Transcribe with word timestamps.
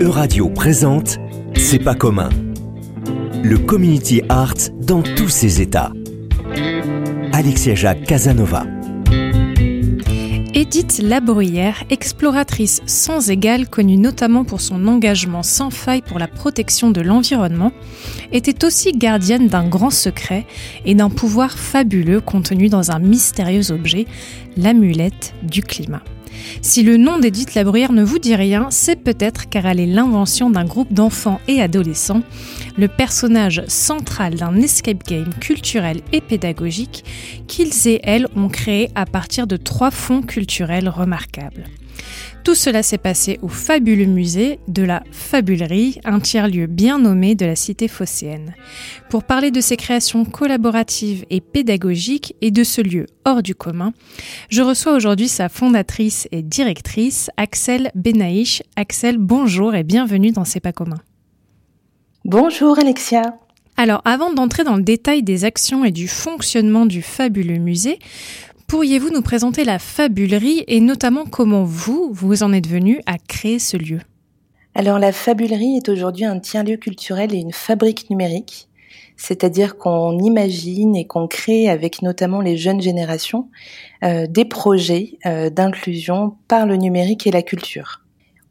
Euradio 0.00 0.48
présente 0.48 1.18
C'est 1.56 1.78
pas 1.78 1.94
commun. 1.94 2.28
Le 3.44 3.56
community 3.58 4.22
art 4.28 4.54
dans 4.80 5.02
tous 5.02 5.28
ses 5.28 5.62
états. 5.62 5.92
Alexia 7.32 7.74
Jacques 7.76 8.04
Casanova. 8.04 8.64
Edith 10.62 11.00
Labruyère, 11.02 11.82
exploratrice 11.90 12.82
sans 12.86 13.30
égale, 13.30 13.68
connue 13.68 13.96
notamment 13.96 14.44
pour 14.44 14.60
son 14.60 14.86
engagement 14.86 15.42
sans 15.42 15.70
faille 15.70 16.02
pour 16.02 16.20
la 16.20 16.28
protection 16.28 16.92
de 16.92 17.00
l'environnement, 17.00 17.72
était 18.30 18.64
aussi 18.64 18.92
gardienne 18.92 19.48
d'un 19.48 19.68
grand 19.68 19.90
secret 19.90 20.46
et 20.84 20.94
d'un 20.94 21.10
pouvoir 21.10 21.58
fabuleux 21.58 22.20
contenu 22.20 22.68
dans 22.68 22.92
un 22.92 23.00
mystérieux 23.00 23.72
objet, 23.72 24.06
l'amulette 24.56 25.34
du 25.42 25.62
climat. 25.62 26.04
Si 26.60 26.82
le 26.82 26.96
nom 26.96 27.18
d'Edith 27.18 27.54
Labruyère 27.54 27.92
ne 27.92 28.02
vous 28.02 28.18
dit 28.18 28.34
rien, 28.34 28.68
c'est 28.70 28.96
peut-être 28.96 29.48
car 29.48 29.66
elle 29.66 29.80
est 29.80 29.86
l'invention 29.86 30.50
d'un 30.50 30.64
groupe 30.64 30.92
d'enfants 30.92 31.40
et 31.48 31.60
adolescents, 31.60 32.22
le 32.76 32.88
personnage 32.88 33.62
central 33.68 34.34
d'un 34.34 34.56
escape 34.56 35.04
game 35.06 35.32
culturel 35.40 36.00
et 36.12 36.20
pédagogique 36.20 37.04
qu'ils 37.46 37.88
et 37.88 38.00
elles 38.02 38.28
ont 38.36 38.48
créé 38.48 38.90
à 38.94 39.06
partir 39.06 39.46
de 39.46 39.56
trois 39.56 39.90
fonds 39.90 40.22
culturels 40.22 40.88
remarquables. 40.88 41.64
Tout 42.44 42.56
cela 42.56 42.82
s'est 42.82 42.98
passé 42.98 43.38
au 43.42 43.48
fabuleux 43.48 44.06
musée 44.06 44.58
de 44.66 44.82
la 44.82 45.04
Fabulerie, 45.12 46.00
un 46.04 46.18
tiers-lieu 46.18 46.66
bien 46.66 46.98
nommé 46.98 47.36
de 47.36 47.46
la 47.46 47.54
cité 47.54 47.86
phocéenne. 47.86 48.54
Pour 49.10 49.22
parler 49.22 49.52
de 49.52 49.60
ces 49.60 49.76
créations 49.76 50.24
collaboratives 50.24 51.24
et 51.30 51.40
pédagogiques 51.40 52.34
et 52.40 52.50
de 52.50 52.64
ce 52.64 52.80
lieu 52.80 53.06
hors 53.24 53.42
du 53.42 53.54
commun, 53.54 53.92
je 54.48 54.60
reçois 54.62 54.94
aujourd'hui 54.94 55.28
sa 55.28 55.48
fondatrice 55.48 56.26
et 56.32 56.42
directrice, 56.42 57.30
Axel 57.36 57.92
Benaïch. 57.94 58.64
Axel, 58.74 59.18
bonjour 59.18 59.76
et 59.76 59.84
bienvenue 59.84 60.32
dans 60.32 60.44
C'est 60.44 60.58
pas 60.58 60.72
commun. 60.72 60.98
Bonjour 62.24 62.76
Alexia. 62.76 63.36
Alors, 63.76 64.02
avant 64.04 64.32
d'entrer 64.32 64.64
dans 64.64 64.76
le 64.76 64.82
détail 64.82 65.22
des 65.22 65.44
actions 65.44 65.84
et 65.84 65.90
du 65.90 66.06
fonctionnement 66.06 66.86
du 66.86 67.02
fabuleux 67.02 67.58
musée, 67.58 67.98
Pourriez-vous 68.72 69.10
nous 69.10 69.20
présenter 69.20 69.64
la 69.64 69.78
fabulerie 69.78 70.64
et 70.66 70.80
notamment 70.80 71.26
comment 71.26 71.62
vous, 71.62 72.08
vous 72.10 72.42
en 72.42 72.54
êtes 72.54 72.66
venu 72.66 73.02
à 73.04 73.18
créer 73.18 73.58
ce 73.58 73.76
lieu? 73.76 74.00
Alors 74.74 74.98
la 74.98 75.12
fabulerie 75.12 75.76
est 75.76 75.90
aujourd'hui 75.90 76.24
un 76.24 76.38
tiers-lieu 76.38 76.78
culturel 76.78 77.34
et 77.34 77.36
une 77.36 77.52
fabrique 77.52 78.08
numérique, 78.08 78.70
c'est-à-dire 79.18 79.76
qu'on 79.76 80.18
imagine 80.20 80.96
et 80.96 81.06
qu'on 81.06 81.28
crée 81.28 81.68
avec 81.68 82.00
notamment 82.00 82.40
les 82.40 82.56
jeunes 82.56 82.80
générations 82.80 83.50
euh, 84.04 84.26
des 84.26 84.46
projets 84.46 85.18
euh, 85.26 85.50
d'inclusion 85.50 86.38
par 86.48 86.64
le 86.64 86.76
numérique 86.76 87.26
et 87.26 87.30
la 87.30 87.42
culture. 87.42 88.01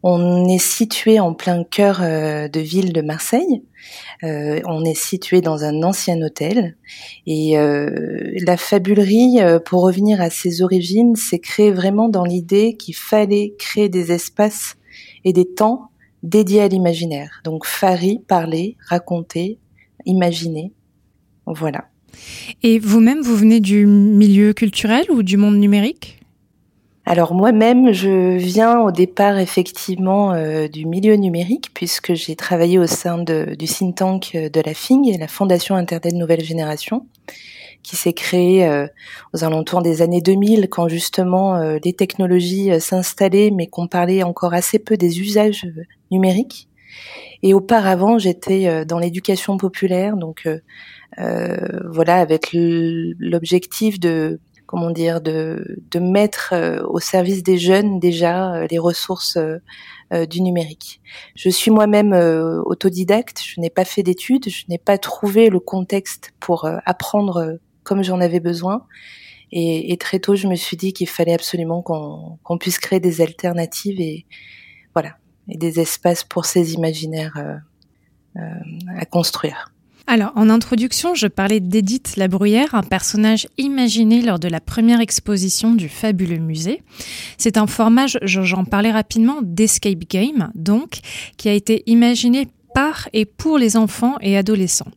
On 0.03 0.47
est 0.49 0.61
situé 0.61 1.19
en 1.19 1.33
plein 1.33 1.63
cœur 1.63 1.99
euh, 2.02 2.47
de 2.47 2.59
ville 2.59 2.91
de 2.91 3.02
Marseille. 3.02 3.63
Euh, 4.23 4.59
on 4.66 4.83
est 4.83 4.95
situé 4.95 5.41
dans 5.41 5.63
un 5.63 5.83
ancien 5.83 6.19
hôtel. 6.21 6.75
Et 7.27 7.57
euh, 7.57 8.31
la 8.45 8.57
fabulerie, 8.57 9.39
pour 9.66 9.83
revenir 9.83 10.22
à 10.22 10.29
ses 10.29 10.61
origines, 10.61 11.16
s'est 11.16 11.39
créée 11.39 11.72
vraiment 11.72 12.09
dans 12.09 12.23
l'idée 12.23 12.75
qu'il 12.77 12.95
fallait 12.95 13.53
créer 13.59 13.89
des 13.89 14.11
espaces 14.11 14.75
et 15.23 15.33
des 15.33 15.45
temps 15.45 15.91
dédiés 16.23 16.61
à 16.61 16.67
l'imaginaire. 16.67 17.41
Donc 17.44 17.66
fari, 17.66 18.19
parler, 18.27 18.77
raconter, 18.88 19.59
imaginer. 20.05 20.73
Voilà. 21.45 21.85
Et 22.63 22.79
vous-même, 22.79 23.22
vous 23.22 23.35
venez 23.35 23.59
du 23.59 23.85
milieu 23.85 24.53
culturel 24.53 25.05
ou 25.09 25.23
du 25.23 25.38
monde 25.38 25.57
numérique? 25.57 26.20
Alors 27.05 27.33
moi-même, 27.33 27.91
je 27.91 28.38
viens 28.38 28.80
au 28.81 28.91
départ 28.91 29.39
effectivement 29.39 30.33
euh, 30.33 30.67
du 30.67 30.85
milieu 30.85 31.16
numérique 31.16 31.71
puisque 31.73 32.13
j'ai 32.13 32.35
travaillé 32.35 32.77
au 32.77 32.85
sein 32.85 33.17
du 33.17 33.66
think 33.66 33.95
tank 33.95 34.31
de 34.33 34.61
la 34.61 34.73
FING, 34.75 35.17
la 35.19 35.28
Fondation 35.28 35.75
Internet 35.75 36.13
Nouvelle 36.13 36.44
Génération, 36.44 37.07
qui 37.81 37.95
s'est 37.95 38.13
créée 38.13 38.67
euh, 38.67 38.85
aux 39.34 39.44
alentours 39.44 39.81
des 39.81 40.03
années 40.03 40.22
2000 40.22 40.69
quand 40.69 40.88
justement 40.89 41.56
euh, 41.56 41.79
les 41.84 41.94
technologies 41.94 42.79
s'installaient 42.79 43.50
mais 43.50 43.66
qu'on 43.66 43.88
parlait 43.88 44.22
encore 44.22 44.53
assez 44.53 44.78
peu 44.78 44.95
des 44.95 45.22
usages 45.22 45.66
numériques. 46.12 46.69
Et 47.41 47.56
auparavant, 47.56 48.19
j'étais 48.19 48.85
dans 48.85 49.00
l'éducation 49.00 49.57
populaire, 49.57 50.16
donc 50.18 50.47
voilà, 51.18 52.18
avec 52.18 52.50
l'objectif 52.53 54.00
de 54.00 54.39
comment 54.71 54.89
dire, 54.89 55.19
de, 55.19 55.83
de 55.91 55.99
mettre 55.99 56.53
euh, 56.53 56.81
au 56.87 57.01
service 57.01 57.43
des 57.43 57.57
jeunes 57.57 57.99
déjà 57.99 58.53
euh, 58.53 58.67
les 58.71 58.79
ressources 58.79 59.35
euh, 59.35 60.25
du 60.25 60.41
numérique. 60.41 61.01
Je 61.35 61.49
suis 61.49 61.71
moi-même 61.71 62.13
autodidacte, 62.65 63.41
je 63.45 63.59
n'ai 63.61 63.69
pas 63.69 63.85
fait 63.85 64.03
d'études, 64.03 64.49
je 64.49 64.63
n'ai 64.67 64.77
pas 64.77 64.97
trouvé 64.97 65.49
le 65.49 65.59
contexte 65.61 66.33
pour 66.41 66.67
apprendre 66.85 67.59
comme 67.83 68.03
j'en 68.03 68.19
avais 68.19 68.41
besoin. 68.41 68.85
Et, 69.53 69.93
et, 69.93 69.97
très 69.97 70.19
tôt, 70.19 70.35
je 70.35 70.47
me 70.47 70.55
suis 70.55 70.75
dit 70.75 70.91
qu'il 70.91 71.07
fallait 71.07 71.33
absolument 71.33 71.81
qu'on 71.81 72.57
puisse 72.57 72.77
créer 72.77 72.99
des 72.99 73.21
alternatives 73.21 74.01
et 74.01 74.25
voilà, 74.93 75.15
et 75.47 75.57
des 75.57 75.79
espaces 75.79 76.25
pour 76.25 76.43
ces 76.43 76.73
imaginaires 76.73 77.38
à 78.35 79.05
construire. 79.05 79.71
Alors, 80.07 80.31
en 80.35 80.50
introduction, 80.50 81.16
je 81.16 81.28
parlais 81.28 81.59
d'Edith 81.59 82.16
Labruyère, 82.17 82.75
un 82.75 82.84
personnage 82.84 83.47
imaginé 83.57 84.22
lors 84.22 84.39
de 84.39 84.47
la 84.47 84.59
première 84.59 85.00
exposition 85.00 85.73
du 85.73 85.88
fabuleux 85.89 86.38
musée. 86.38 86.81
C'est 87.38 87.57
un 87.57 87.67
format, 87.67 88.07
j'en 88.23 88.66
parlais 88.66 88.91
rapidement, 88.91 89.39
d'escape 89.41 90.09
game, 90.09 90.51
donc, 90.56 91.00
qui 91.38 91.50
a 91.50 91.53
été 91.53 91.84
imaginé 91.85 92.47
par 92.73 93.09
et 93.13 93.25
pour 93.25 93.57
les 93.57 93.78
enfants 93.78 94.17
et 94.22 94.38
adolescents. 94.38 94.91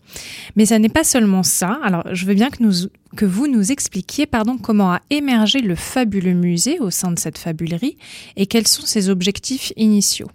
Mais 0.56 0.66
ça 0.66 0.78
n'est 0.78 0.88
pas 0.88 1.04
seulement 1.04 1.42
ça. 1.42 1.78
Alors, 1.82 2.04
je 2.12 2.25
veux 2.26 2.34
bien 2.34 2.50
que, 2.50 2.62
nous, 2.62 2.88
que 3.16 3.25
vous 3.25 3.47
nous 3.47 3.72
expliquiez 3.72 4.26
pardon, 4.26 4.59
comment 4.59 4.92
a 4.92 5.00
émergé 5.10 5.60
le 5.60 5.75
fabuleux 5.75 6.34
musée 6.34 6.78
au 6.81 6.91
sein 6.91 7.12
de 7.12 7.19
cette 7.19 7.38
fabulerie 7.38 7.97
et 8.36 8.47
quels 8.47 8.69
sont 8.69 8.86
ses 8.86 9.10
objectifs 9.10 9.72
initiaux. 9.76 10.28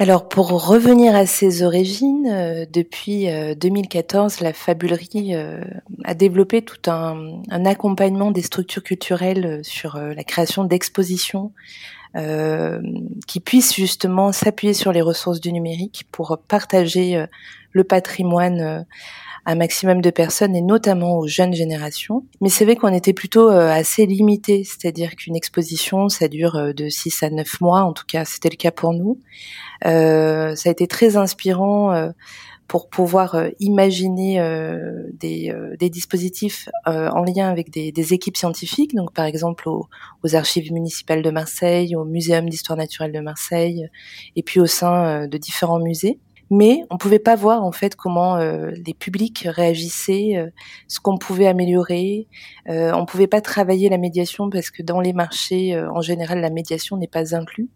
Alors 0.00 0.28
pour 0.28 0.64
revenir 0.64 1.16
à 1.16 1.26
ses 1.26 1.64
origines, 1.64 2.28
euh, 2.30 2.66
depuis 2.72 3.26
2014, 3.56 4.36
euh, 4.40 4.44
la 4.44 4.52
Fabulerie 4.52 5.34
euh, 5.34 5.60
a 6.04 6.14
développé 6.14 6.62
tout 6.62 6.88
un, 6.88 7.42
accompagnement 7.50 8.30
des 8.30 8.42
structures 8.42 8.84
culturelles 8.84 9.58
sur 9.64 9.98
la 9.98 10.22
création 10.22 10.62
d'expositions 10.62 11.52
qui 12.14 13.40
puissent 13.40 13.74
justement 13.74 14.32
s'appuyer 14.32 14.74
sur 14.74 14.92
les 14.92 15.02
ressources 15.02 15.40
du 15.40 15.52
numérique 15.52 16.06
pour 16.10 16.38
partager 16.48 17.26
le 17.72 17.84
patrimoine 17.84 18.86
un 19.46 19.54
maximum 19.54 20.02
de 20.02 20.10
personnes 20.10 20.54
et 20.54 20.60
notamment 20.60 21.18
aux 21.18 21.26
jeunes 21.26 21.54
générations. 21.54 22.24
Mais 22.42 22.50
c'est 22.50 22.66
vrai 22.66 22.76
qu'on 22.76 22.92
était 22.92 23.14
plutôt 23.14 23.48
assez 23.48 24.04
limité, 24.04 24.62
c'est-à-dire 24.64 25.16
qu'une 25.16 25.36
exposition, 25.36 26.08
ça 26.08 26.28
dure 26.28 26.74
de 26.74 26.88
6 26.88 27.22
à 27.22 27.30
9 27.30 27.60
mois, 27.60 27.82
en 27.82 27.92
tout 27.92 28.04
cas 28.06 28.24
c'était 28.24 28.50
le 28.50 28.56
cas 28.56 28.72
pour 28.72 28.92
nous. 28.92 29.18
Euh, 29.86 30.54
ça 30.56 30.68
a 30.68 30.72
été 30.72 30.86
très 30.86 31.16
inspirant 31.16 31.92
euh, 31.92 32.10
pour 32.68 32.88
pouvoir 32.88 33.34
euh, 33.34 33.48
imaginer 33.58 34.38
des, 35.12 35.52
des, 35.78 35.90
dispositifs 35.90 36.68
en 36.84 37.24
lien 37.24 37.48
avec 37.48 37.70
des, 37.70 37.92
des, 37.92 38.14
équipes 38.14 38.36
scientifiques, 38.36 38.94
donc 38.94 39.12
par 39.12 39.24
exemple 39.24 39.68
aux, 39.68 39.88
aux, 40.22 40.34
archives 40.36 40.72
municipales 40.72 41.22
de 41.22 41.30
Marseille, 41.30 41.96
au 41.96 42.04
Muséum 42.04 42.48
d'histoire 42.48 42.76
naturelle 42.76 43.12
de 43.12 43.20
Marseille, 43.20 43.88
et 44.36 44.42
puis 44.42 44.60
au 44.60 44.66
sein 44.66 45.26
de 45.26 45.38
différents 45.38 45.80
musées 45.80 46.18
mais 46.50 46.84
on 46.90 46.96
pouvait 46.96 47.18
pas 47.18 47.36
voir 47.36 47.62
en 47.62 47.72
fait 47.72 47.94
comment 47.94 48.36
euh, 48.36 48.70
les 48.86 48.94
publics 48.94 49.46
réagissaient, 49.48 50.36
euh, 50.36 50.48
ce 50.86 51.00
qu'on 51.00 51.18
pouvait 51.18 51.46
améliorer. 51.46 52.26
Euh, 52.68 52.92
on 52.92 53.04
pouvait 53.04 53.26
pas 53.26 53.40
travailler 53.40 53.88
la 53.88 53.98
médiation 53.98 54.48
parce 54.50 54.70
que 54.70 54.82
dans 54.82 55.00
les 55.00 55.12
marchés, 55.12 55.74
euh, 55.74 55.90
en 55.92 56.00
général, 56.00 56.40
la 56.40 56.50
médiation 56.50 56.96
n'est 56.96 57.08
pas 57.08 57.34
inclue. 57.34 57.68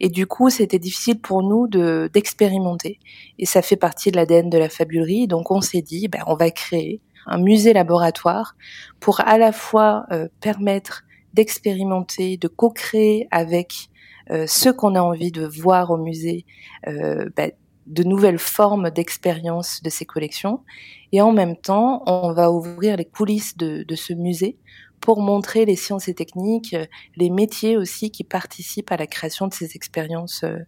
Et 0.00 0.08
du 0.08 0.26
coup, 0.26 0.50
c'était 0.50 0.78
difficile 0.78 1.20
pour 1.20 1.42
nous 1.42 1.68
de 1.68 2.10
d'expérimenter. 2.12 2.98
Et 3.38 3.46
ça 3.46 3.62
fait 3.62 3.76
partie 3.76 4.10
de 4.10 4.16
l'ADN 4.16 4.50
de 4.50 4.58
la 4.58 4.68
fabulerie. 4.68 5.26
Donc, 5.26 5.50
on 5.50 5.60
s'est 5.60 5.82
dit, 5.82 6.08
ben, 6.08 6.22
on 6.26 6.34
va 6.34 6.50
créer 6.50 7.00
un 7.26 7.38
musée 7.38 7.72
laboratoire 7.72 8.56
pour 9.00 9.20
à 9.20 9.36
la 9.36 9.52
fois 9.52 10.06
permettre 10.40 11.04
d'expérimenter, 11.34 12.36
de 12.38 12.48
co-créer 12.48 13.28
avec 13.30 13.90
euh, 14.30 14.46
ce 14.48 14.70
qu'on 14.70 14.96
a 14.96 15.00
envie 15.00 15.30
de 15.30 15.46
voir 15.46 15.90
au 15.90 15.98
musée, 15.98 16.44
euh, 16.88 17.28
bah, 17.36 17.48
de 17.86 18.02
nouvelles 18.02 18.40
formes 18.40 18.90
d'expérience 18.90 19.82
de 19.82 19.90
ces 19.90 20.04
collections. 20.04 20.64
Et 21.12 21.20
en 21.20 21.30
même 21.32 21.56
temps, 21.56 22.02
on 22.06 22.32
va 22.32 22.50
ouvrir 22.50 22.96
les 22.96 23.04
coulisses 23.04 23.56
de, 23.56 23.84
de, 23.84 23.94
ce 23.94 24.12
musée 24.12 24.58
pour 25.00 25.20
montrer 25.20 25.64
les 25.64 25.76
sciences 25.76 26.08
et 26.08 26.14
techniques, 26.14 26.76
les 27.16 27.30
métiers 27.30 27.76
aussi 27.76 28.10
qui 28.10 28.24
participent 28.24 28.90
à 28.90 28.96
la 28.96 29.06
création 29.06 29.46
de 29.46 29.54
ces 29.54 29.76
expériences 29.76 30.42
euh, 30.44 30.58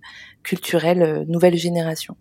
culturelles 0.42 1.24
nouvelle 1.28 1.56
génération. 1.56 2.16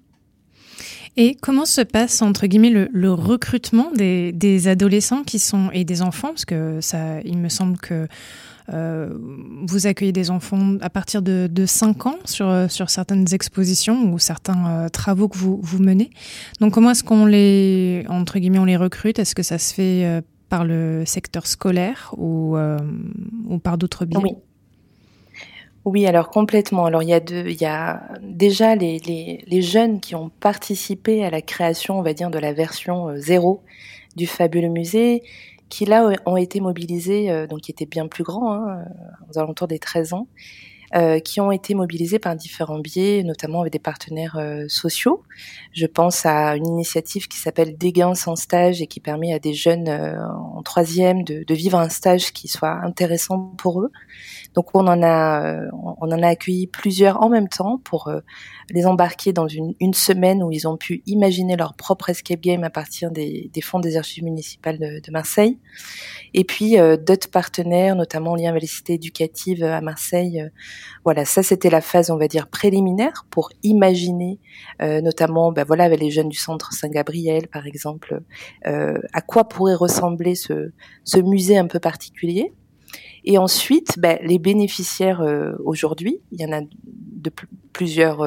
Et 1.15 1.35
comment 1.41 1.65
se 1.65 1.81
passe 1.81 2.21
entre 2.21 2.45
guillemets 2.45 2.69
le, 2.69 3.11
recrutement 3.11 3.91
des, 3.91 4.31
des, 4.31 4.67
adolescents 4.67 5.23
qui 5.23 5.39
sont 5.39 5.71
et 5.71 5.83
des 5.83 6.03
enfants? 6.03 6.29
Parce 6.29 6.45
que 6.45 6.79
ça, 6.81 7.21
il 7.21 7.37
me 7.37 7.49
semble 7.49 7.77
que 7.77 8.07
vous 8.69 9.87
accueillez 9.87 10.11
des 10.11 10.29
enfants 10.29 10.75
à 10.81 10.89
partir 10.89 11.21
de, 11.21 11.47
de 11.49 11.65
5 11.65 12.05
ans 12.05 12.19
sur, 12.25 12.69
sur 12.69 12.89
certaines 12.89 13.33
expositions 13.33 14.11
ou 14.11 14.19
certains 14.19 14.89
travaux 14.91 15.29
que 15.29 15.37
vous, 15.37 15.57
vous 15.63 15.79
menez. 15.79 16.09
Donc 16.59 16.73
comment 16.73 16.91
est-ce 16.91 17.03
qu'on 17.03 17.25
les, 17.25 18.05
entre 18.09 18.37
guillemets, 18.39 18.59
on 18.59 18.65
les 18.65 18.75
recrute? 18.75 19.19
Est-ce 19.19 19.35
que 19.35 19.41
ça 19.41 19.57
se 19.57 19.73
fait 19.73 20.21
par 20.49 20.65
le 20.65 21.05
secteur 21.05 21.47
scolaire 21.47 22.13
ou, 22.17 22.57
ou 23.47 23.59
par 23.59 23.77
d'autres 23.77 24.05
biais 24.05 24.19
oui. 24.23 24.31
Oui, 25.87 26.05
alors 26.05 26.29
complètement. 26.29 26.85
Alors 26.85 27.01
il 27.01 27.07
y 27.07 27.13
a, 27.13 27.21
deux, 27.21 27.47
il 27.47 27.61
y 27.61 27.65
a 27.65 28.09
déjà 28.21 28.75
les, 28.75 28.99
les, 28.99 29.41
les, 29.47 29.61
jeunes 29.61 30.01
qui 30.01 30.15
ont 30.15 30.27
participé 30.27 31.23
à 31.23 31.29
la 31.29 31.41
création, 31.41 31.97
on 31.97 32.01
va 32.01 32.11
dire, 32.11 32.29
de 32.29 32.37
la 32.37 32.51
version 32.51 33.07
euh, 33.07 33.15
zéro 33.15 33.63
du 34.17 34.27
fabuleux 34.27 34.67
musée, 34.67 35.23
qui 35.69 35.85
là 35.85 36.11
ont 36.25 36.35
été 36.35 36.59
mobilisés, 36.59 37.31
euh, 37.31 37.47
donc 37.47 37.61
qui 37.61 37.71
étaient 37.71 37.85
bien 37.85 38.09
plus 38.09 38.25
grands, 38.25 38.53
hein, 38.53 38.83
aux 39.29 39.39
alentours 39.39 39.69
des 39.69 39.79
13 39.79 40.11
ans, 40.11 40.27
euh, 40.95 41.19
qui 41.19 41.41
ont 41.41 41.51
été 41.51 41.73
mobilisés 41.75 42.19
par 42.19 42.35
différents 42.35 42.79
biais, 42.79 43.23
notamment 43.23 43.61
avec 43.61 43.73
des 43.73 43.79
partenaires 43.79 44.37
euh, 44.37 44.65
sociaux. 44.67 45.23
Je 45.73 45.85
pense 45.85 46.25
à 46.25 46.55
une 46.55 46.67
initiative 46.67 47.27
qui 47.27 47.37
s'appelle 47.37 47.77
Dégains 47.77 48.15
sans 48.15 48.35
stage 48.35 48.81
et 48.81 48.87
qui 48.87 48.99
permet 48.99 49.33
à 49.33 49.39
des 49.39 49.53
jeunes 49.53 49.89
euh, 49.89 50.15
en 50.55 50.63
troisième 50.63 51.23
de, 51.23 51.43
de, 51.43 51.53
vivre 51.53 51.77
un 51.77 51.89
stage 51.89 52.31
qui 52.31 52.47
soit 52.47 52.79
intéressant 52.83 53.53
pour 53.57 53.81
eux. 53.81 53.91
Donc 54.53 54.73
on 54.73 54.87
en 54.87 55.03
a, 55.03 55.61
on 55.73 56.11
en 56.11 56.23
a 56.23 56.27
accueilli 56.27 56.67
plusieurs 56.67 57.21
en 57.21 57.29
même 57.29 57.49
temps 57.49 57.79
pour 57.83 58.11
les 58.71 58.85
embarquer 58.85 59.33
dans 59.33 59.47
une, 59.47 59.75
une, 59.79 59.93
semaine 59.93 60.43
où 60.43 60.51
ils 60.51 60.67
ont 60.67 60.77
pu 60.77 61.03
imaginer 61.05 61.55
leur 61.55 61.75
propre 61.75 62.09
escape 62.09 62.41
game 62.41 62.63
à 62.63 62.69
partir 62.69 63.11
des, 63.11 63.49
des 63.53 63.61
fonds 63.61 63.79
des 63.79 63.97
archives 63.97 64.23
municipales 64.23 64.79
de, 64.79 64.99
de 64.99 65.11
Marseille. 65.11 65.57
Et 66.33 66.43
puis 66.43 66.79
euh, 66.79 66.97
d'autres 66.97 67.29
partenaires, 67.29 67.95
notamment 67.95 68.31
en 68.31 68.35
lien 68.35 68.49
avec 68.49 68.61
les 68.61 68.67
cités 68.67 68.99
à 69.63 69.81
Marseille. 69.81 70.41
Euh, 70.41 70.49
voilà, 71.03 71.25
ça 71.25 71.43
c'était 71.43 71.69
la 71.69 71.81
phase, 71.81 72.09
on 72.11 72.17
va 72.17 72.27
dire, 72.27 72.47
préliminaire 72.47 73.25
pour 73.29 73.49
imaginer, 73.63 74.39
euh, 74.81 75.01
notamment, 75.01 75.51
ben 75.51 75.63
voilà, 75.63 75.85
avec 75.85 75.99
les 75.99 76.11
jeunes 76.11 76.29
du 76.29 76.37
centre 76.37 76.73
Saint-Gabriel, 76.73 77.47
par 77.47 77.65
exemple, 77.67 78.21
à 78.63 79.21
quoi 79.21 79.47
pourrait 79.47 79.75
ressembler 79.75 80.35
ce, 80.35 80.71
musée 81.19 81.57
un 81.57 81.67
peu 81.67 81.79
particulier. 81.79 82.53
Et 83.23 83.37
ensuite, 83.37 83.99
ben, 83.99 84.17
les 84.21 84.39
bénéficiaires 84.39 85.23
aujourd'hui, 85.63 86.21
il 86.31 86.41
y 86.41 86.45
en 86.45 86.51
a 86.51 86.61
de 86.61 87.31
plusieurs 87.73 88.21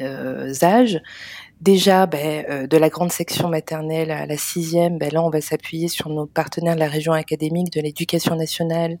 âges, 0.00 1.00
déjà 1.60 2.06
ben, 2.06 2.44
euh, 2.48 2.66
de 2.66 2.76
la 2.76 2.88
grande 2.88 3.12
section 3.12 3.48
maternelle 3.48 4.10
à 4.10 4.26
la 4.26 4.36
sixième, 4.36 4.98
ben, 4.98 5.10
là 5.12 5.22
on 5.22 5.30
va 5.30 5.40
s'appuyer 5.40 5.88
sur 5.88 6.08
nos 6.08 6.26
partenaires 6.26 6.74
de 6.74 6.80
la 6.80 6.88
région 6.88 7.12
académique, 7.12 7.72
de 7.72 7.80
l'éducation 7.80 8.36
nationale, 8.36 8.98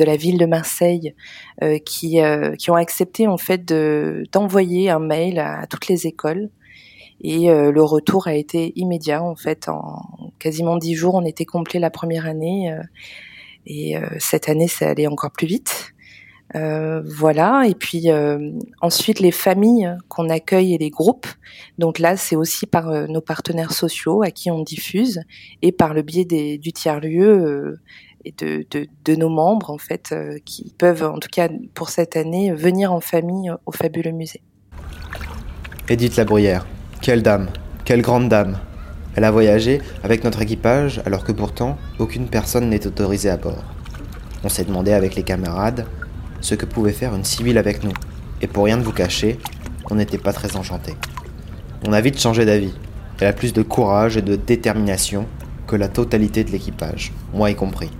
de 0.00 0.04
la 0.04 0.16
ville 0.16 0.38
de 0.38 0.46
Marseille, 0.46 1.14
euh, 1.62 1.78
qui, 1.78 2.20
euh, 2.20 2.56
qui 2.56 2.70
ont 2.70 2.74
accepté 2.74 3.26
en 3.26 3.36
fait 3.36 3.64
d'envoyer 4.32 4.88
un 4.88 4.98
mail 4.98 5.38
à, 5.38 5.66
toutes 5.68 5.88
les 5.88 6.06
écoles. 6.06 6.48
Et 7.22 7.48
le 7.48 7.82
retour 7.82 8.28
a 8.28 8.34
été 8.34 8.72
immédiat 8.76 9.22
en 9.22 9.36
fait. 9.36 9.68
En 9.68 10.32
quasiment 10.38 10.78
dix 10.78 10.94
jours, 10.94 11.16
on 11.16 11.26
était 11.26 11.44
complet 11.44 11.78
la 11.78 11.90
première 11.90 12.24
année. 12.24 12.74
et 13.66 13.94
cette 14.18 14.48
année, 14.48 14.68
ça 14.68 14.88
allait 14.88 15.06
encore 15.06 15.30
plus 15.30 15.46
vite. 15.46 15.92
Euh, 16.56 17.00
voilà, 17.04 17.64
et 17.68 17.74
puis 17.74 18.10
euh, 18.10 18.50
ensuite 18.80 19.20
les 19.20 19.30
familles 19.30 19.96
qu'on 20.08 20.28
accueille 20.28 20.74
et 20.74 20.78
les 20.78 20.90
groupes. 20.90 21.28
Donc 21.78 21.98
là, 21.98 22.16
c'est 22.16 22.34
aussi 22.34 22.66
par 22.66 22.88
euh, 22.88 23.06
nos 23.06 23.20
partenaires 23.20 23.72
sociaux 23.72 24.22
à 24.22 24.30
qui 24.32 24.50
on 24.50 24.62
diffuse 24.62 25.20
et 25.62 25.70
par 25.70 25.94
le 25.94 26.02
biais 26.02 26.24
des, 26.24 26.58
du 26.58 26.72
tiers-lieu 26.72 27.78
et 28.24 28.32
de, 28.32 29.14
nos 29.16 29.28
membres 29.28 29.70
en 29.70 29.78
fait 29.78 30.14
qui 30.44 30.74
peuvent, 30.76 31.04
en 31.04 31.18
tout 31.18 31.28
cas 31.30 31.48
pour 31.74 31.88
cette 31.88 32.16
année, 32.16 32.52
venir 32.52 32.92
en 32.92 33.00
famille 33.00 33.50
au 33.66 33.72
fabuleux 33.72 34.12
musée. 34.12 34.42
Edith 35.88 36.16
Labruyère, 36.16 36.66
quelle 37.02 37.22
dame, 37.22 37.48
quelle 37.84 38.02
grande 38.02 38.28
dame. 38.28 38.58
Elle 39.16 39.24
a 39.24 39.30
voyagé 39.30 39.80
avec 40.04 40.22
notre 40.22 40.40
équipage 40.40 41.02
alors 41.04 41.24
que 41.24 41.32
pourtant 41.32 41.76
aucune 41.98 42.28
personne 42.28 42.68
n'est 42.68 42.86
autorisée 42.86 43.30
à 43.30 43.36
bord. 43.36 43.64
On 44.44 44.48
s'est 44.48 44.64
demandé 44.64 44.92
avec 44.92 45.16
les 45.16 45.24
camarades 45.24 45.86
ce 46.40 46.54
que 46.54 46.64
pouvait 46.64 46.92
faire 46.92 47.14
une 47.14 47.24
civile 47.24 47.58
avec 47.58 47.82
nous. 47.82 47.92
Et 48.40 48.46
pour 48.46 48.64
rien 48.64 48.78
de 48.78 48.82
vous 48.82 48.92
cacher, 48.92 49.38
on 49.90 49.96
n'était 49.96 50.18
pas 50.18 50.32
très 50.32 50.56
enchantés. 50.56 50.94
On 51.86 51.92
a 51.92 52.00
vite 52.00 52.20
changé 52.20 52.44
d'avis. 52.44 52.74
Elle 53.20 53.28
a 53.28 53.32
plus 53.32 53.52
de 53.52 53.62
courage 53.62 54.16
et 54.16 54.22
de 54.22 54.36
détermination 54.36 55.26
que 55.66 55.76
la 55.76 55.88
totalité 55.88 56.44
de 56.44 56.50
l'équipage, 56.50 57.12
moi 57.34 57.50
y 57.50 57.54
compris. 57.54 57.90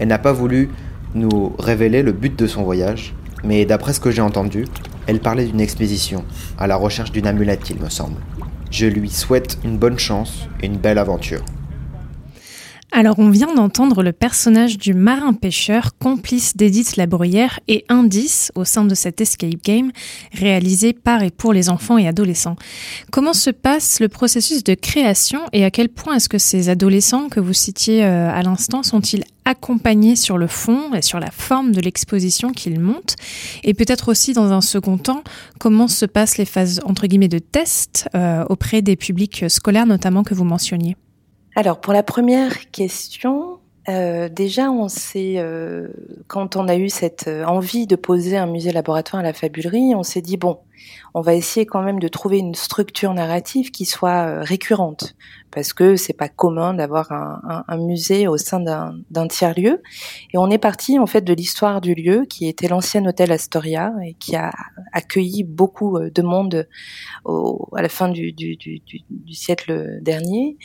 Elle 0.00 0.08
n'a 0.08 0.18
pas 0.18 0.32
voulu 0.32 0.70
nous 1.14 1.54
révéler 1.58 2.02
le 2.02 2.12
but 2.12 2.36
de 2.36 2.46
son 2.46 2.62
voyage, 2.62 3.14
mais 3.44 3.64
d'après 3.66 3.92
ce 3.92 4.00
que 4.00 4.10
j'ai 4.10 4.22
entendu, 4.22 4.64
elle 5.06 5.20
parlait 5.20 5.44
d'une 5.44 5.60
expédition, 5.60 6.24
à 6.58 6.66
la 6.66 6.76
recherche 6.76 7.12
d'une 7.12 7.26
amulette, 7.26 7.68
il 7.70 7.78
me 7.80 7.88
semble. 7.88 8.16
Je 8.70 8.86
lui 8.86 9.10
souhaite 9.10 9.58
une 9.62 9.76
bonne 9.76 9.98
chance 9.98 10.48
et 10.62 10.66
une 10.66 10.78
belle 10.78 10.98
aventure. 10.98 11.44
Alors 12.92 13.20
on 13.20 13.30
vient 13.30 13.54
d'entendre 13.54 14.02
le 14.02 14.12
personnage 14.12 14.76
du 14.76 14.94
marin-pêcheur, 14.94 15.96
complice 15.98 16.56
d'Edith 16.56 16.96
Labruyère 16.96 17.60
et 17.68 17.84
indice 17.88 18.50
au 18.56 18.64
sein 18.64 18.84
de 18.84 18.96
cet 18.96 19.20
escape 19.20 19.62
game 19.62 19.92
réalisé 20.32 20.92
par 20.92 21.22
et 21.22 21.30
pour 21.30 21.52
les 21.52 21.68
enfants 21.68 21.98
et 21.98 22.08
adolescents. 22.08 22.56
Comment 23.12 23.32
se 23.32 23.50
passe 23.50 24.00
le 24.00 24.08
processus 24.08 24.64
de 24.64 24.74
création 24.74 25.40
et 25.52 25.64
à 25.64 25.70
quel 25.70 25.88
point 25.88 26.16
est-ce 26.16 26.28
que 26.28 26.38
ces 26.38 26.68
adolescents 26.68 27.28
que 27.28 27.38
vous 27.38 27.52
citiez 27.52 28.04
euh, 28.04 28.28
à 28.28 28.42
l'instant 28.42 28.82
sont-ils 28.82 29.22
accompagnés 29.44 30.16
sur 30.16 30.36
le 30.36 30.48
fond 30.48 30.92
et 30.92 31.02
sur 31.02 31.20
la 31.20 31.30
forme 31.30 31.70
de 31.70 31.80
l'exposition 31.80 32.50
qu'ils 32.50 32.80
montent? 32.80 33.14
Et 33.62 33.72
peut-être 33.72 34.08
aussi 34.08 34.32
dans 34.32 34.52
un 34.52 34.60
second 34.60 34.98
temps, 34.98 35.22
comment 35.60 35.86
se 35.86 36.06
passent 36.06 36.38
les 36.38 36.44
phases 36.44 36.80
entre 36.84 37.06
guillemets 37.06 37.28
de 37.28 37.38
test 37.38 38.08
euh, 38.16 38.44
auprès 38.48 38.82
des 38.82 38.96
publics 38.96 39.44
scolaires 39.48 39.86
notamment 39.86 40.24
que 40.24 40.34
vous 40.34 40.44
mentionniez? 40.44 40.96
Alors 41.54 41.80
pour 41.80 41.92
la 41.92 42.02
première 42.02 42.70
question, 42.70 43.59
euh, 43.88 44.28
déjà 44.28 44.70
on 44.70 44.88
s'est, 44.88 45.34
euh, 45.38 45.88
quand 46.26 46.56
on 46.56 46.68
a 46.68 46.76
eu 46.76 46.88
cette 46.88 47.28
euh, 47.28 47.44
envie 47.44 47.86
de 47.86 47.96
poser 47.96 48.36
un 48.36 48.46
musée 48.46 48.72
laboratoire 48.72 49.20
à 49.20 49.22
la 49.22 49.32
fabulerie, 49.32 49.94
on 49.94 50.02
s'est 50.02 50.20
dit 50.20 50.36
bon, 50.36 50.58
on 51.14 51.20
va 51.20 51.34
essayer 51.34 51.66
quand 51.66 51.82
même 51.82 51.98
de 51.98 52.08
trouver 52.08 52.38
une 52.38 52.54
structure 52.54 53.12
narrative 53.14 53.70
qui 53.70 53.84
soit 53.84 54.26
euh, 54.26 54.42
récurrente, 54.42 55.14
parce 55.50 55.72
que 55.72 55.96
c'est 55.96 56.12
pas 56.12 56.28
commun 56.28 56.74
d'avoir 56.74 57.10
un, 57.10 57.64
un, 57.66 57.76
musée 57.78 58.28
au 58.28 58.36
sein 58.36 58.60
d'un 58.60 59.28
tiers 59.28 59.58
lieu. 59.58 59.82
Et 60.32 60.38
on 60.38 60.50
est 60.50 60.58
parti 60.58 60.98
en 60.98 61.06
fait 61.06 61.22
de 61.22 61.32
l'histoire 61.32 61.80
du 61.80 61.94
lieu, 61.94 62.26
qui 62.28 62.48
était 62.48 62.68
l'ancien 62.68 63.04
hôtel 63.06 63.32
Astoria 63.32 63.92
et 64.04 64.14
qui 64.14 64.36
a 64.36 64.52
accueilli 64.92 65.42
beaucoup 65.42 65.96
euh, 65.96 66.10
de 66.10 66.22
monde 66.22 66.68
au, 67.24 67.68
à 67.76 67.82
la 67.82 67.88
fin 67.88 68.08
du, 68.08 68.32
du, 68.32 68.56
du, 68.56 68.82
du 69.08 69.34
siècle 69.34 69.98
dernier. 70.02 70.56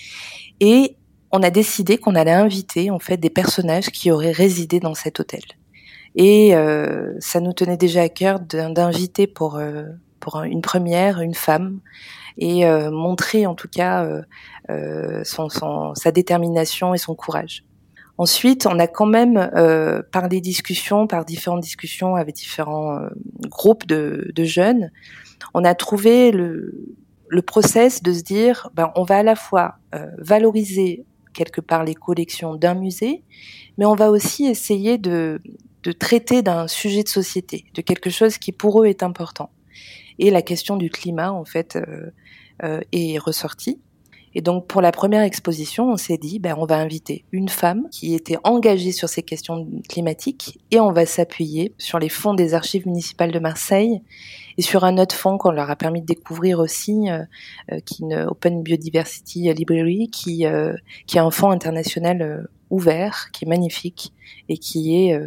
Et 0.59 0.97
on 1.35 1.43
a 1.43 1.49
décidé 1.49 1.97
qu'on 1.97 2.15
allait 2.15 2.31
inviter 2.31 2.89
en 2.91 2.99
fait 2.99 3.17
des 3.17 3.29
personnages 3.29 3.87
qui 3.87 4.11
auraient 4.11 4.31
résidé 4.31 4.79
dans 4.79 4.93
cet 4.93 5.19
hôtel. 5.19 5.41
Et 6.15 6.55
euh, 6.55 7.13
ça 7.19 7.41
nous 7.41 7.53
tenait 7.53 7.77
déjà 7.77 8.03
à 8.03 8.09
cœur 8.09 8.39
d'inviter 8.39 9.27
pour 9.27 9.57
euh, 9.57 9.83
pour 10.21 10.41
une 10.41 10.61
première 10.61 11.19
une 11.19 11.35
femme 11.35 11.79
et 12.37 12.65
euh, 12.65 12.89
montrer 12.89 13.45
en 13.45 13.53
tout 13.53 13.67
cas 13.67 14.05
euh, 14.05 14.21
euh, 14.69 15.23
son, 15.23 15.49
son, 15.49 15.93
sa 15.93 16.11
détermination 16.11 16.93
et 16.93 16.97
son 16.97 17.15
courage. 17.15 17.63
Ensuite, 18.17 18.65
on 18.65 18.79
a 18.79 18.87
quand 18.87 19.05
même, 19.05 19.37
euh, 19.37 20.01
par 20.11 20.29
des 20.29 20.39
discussions, 20.39 21.05
par 21.05 21.25
différentes 21.25 21.61
discussions 21.61 22.15
avec 22.15 22.33
différents 22.35 22.95
euh, 22.95 23.09
groupes 23.49 23.85
de, 23.85 24.31
de, 24.33 24.43
jeunes, 24.45 24.89
on 25.53 25.65
a 25.65 25.75
trouvé 25.75 26.31
le, 26.31 26.95
le 27.27 27.41
process 27.41 28.01
de 28.01 28.13
se 28.13 28.23
dire, 28.23 28.69
ben, 28.73 28.91
on 28.95 29.03
va 29.03 29.17
à 29.17 29.23
la 29.23 29.35
fois 29.35 29.75
euh, 29.93 30.07
valoriser 30.17 31.05
quelque 31.35 31.61
part 31.61 31.83
les 31.83 31.93
collections 31.93 32.55
d'un 32.55 32.73
musée, 32.73 33.23
mais 33.77 33.85
on 33.85 33.93
va 33.93 34.09
aussi 34.09 34.45
essayer 34.45 34.97
de, 34.97 35.41
de 35.83 35.91
traiter 35.91 36.41
d'un 36.41 36.67
sujet 36.67 37.03
de 37.03 37.09
société, 37.09 37.65
de 37.75 37.81
quelque 37.81 38.09
chose 38.09 38.39
qui 38.39 38.51
pour 38.51 38.81
eux 38.81 38.87
est 38.87 39.03
important. 39.03 39.51
Et 40.17 40.31
la 40.31 40.41
question 40.41 40.77
du 40.77 40.89
climat, 40.89 41.31
en 41.31 41.45
fait, 41.45 41.75
euh, 41.75 42.09
euh, 42.63 42.79
est 42.91 43.17
ressortie. 43.19 43.79
Et 44.35 44.41
donc 44.41 44.67
pour 44.67 44.81
la 44.81 44.91
première 44.91 45.21
exposition, 45.21 45.89
on 45.91 45.97
s'est 45.97 46.17
dit, 46.17 46.39
ben, 46.39 46.55
on 46.57 46.65
va 46.65 46.77
inviter 46.77 47.23
une 47.31 47.47
femme 47.47 47.87
qui 47.89 48.13
était 48.13 48.37
engagée 48.43 48.91
sur 48.91 49.07
ces 49.07 49.23
questions 49.23 49.65
climatiques 49.87 50.59
et 50.71 50.79
on 50.81 50.91
va 50.91 51.05
s'appuyer 51.05 51.73
sur 51.77 51.99
les 51.99 52.09
fonds 52.09 52.33
des 52.33 52.53
archives 52.53 52.85
municipales 52.85 53.31
de 53.31 53.39
Marseille 53.39 54.01
et 54.57 54.61
sur 54.61 54.83
un 54.83 54.97
autre 54.97 55.15
fonds 55.15 55.37
qu'on 55.37 55.51
leur 55.51 55.69
a 55.69 55.77
permis 55.77 56.01
de 56.01 56.05
découvrir 56.05 56.59
aussi, 56.59 57.09
euh, 57.09 57.23
euh 57.71 57.79
qui 57.79 58.03
est 58.03 58.05
une 58.05 58.25
Open 58.27 58.61
Biodiversity 58.61 59.53
Library, 59.53 60.09
qui, 60.09 60.45
euh, 60.45 60.73
qui 61.07 61.17
est 61.17 61.21
un 61.21 61.31
fonds 61.31 61.51
international 61.51 62.21
euh, 62.21 62.41
ouvert, 62.69 63.29
qui 63.31 63.45
est 63.45 63.47
magnifique 63.47 64.11
et 64.49 64.57
qui 64.57 64.95
est 64.97 65.19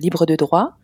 libre 0.00 0.26
de 0.26 0.36
droit. 0.36 0.76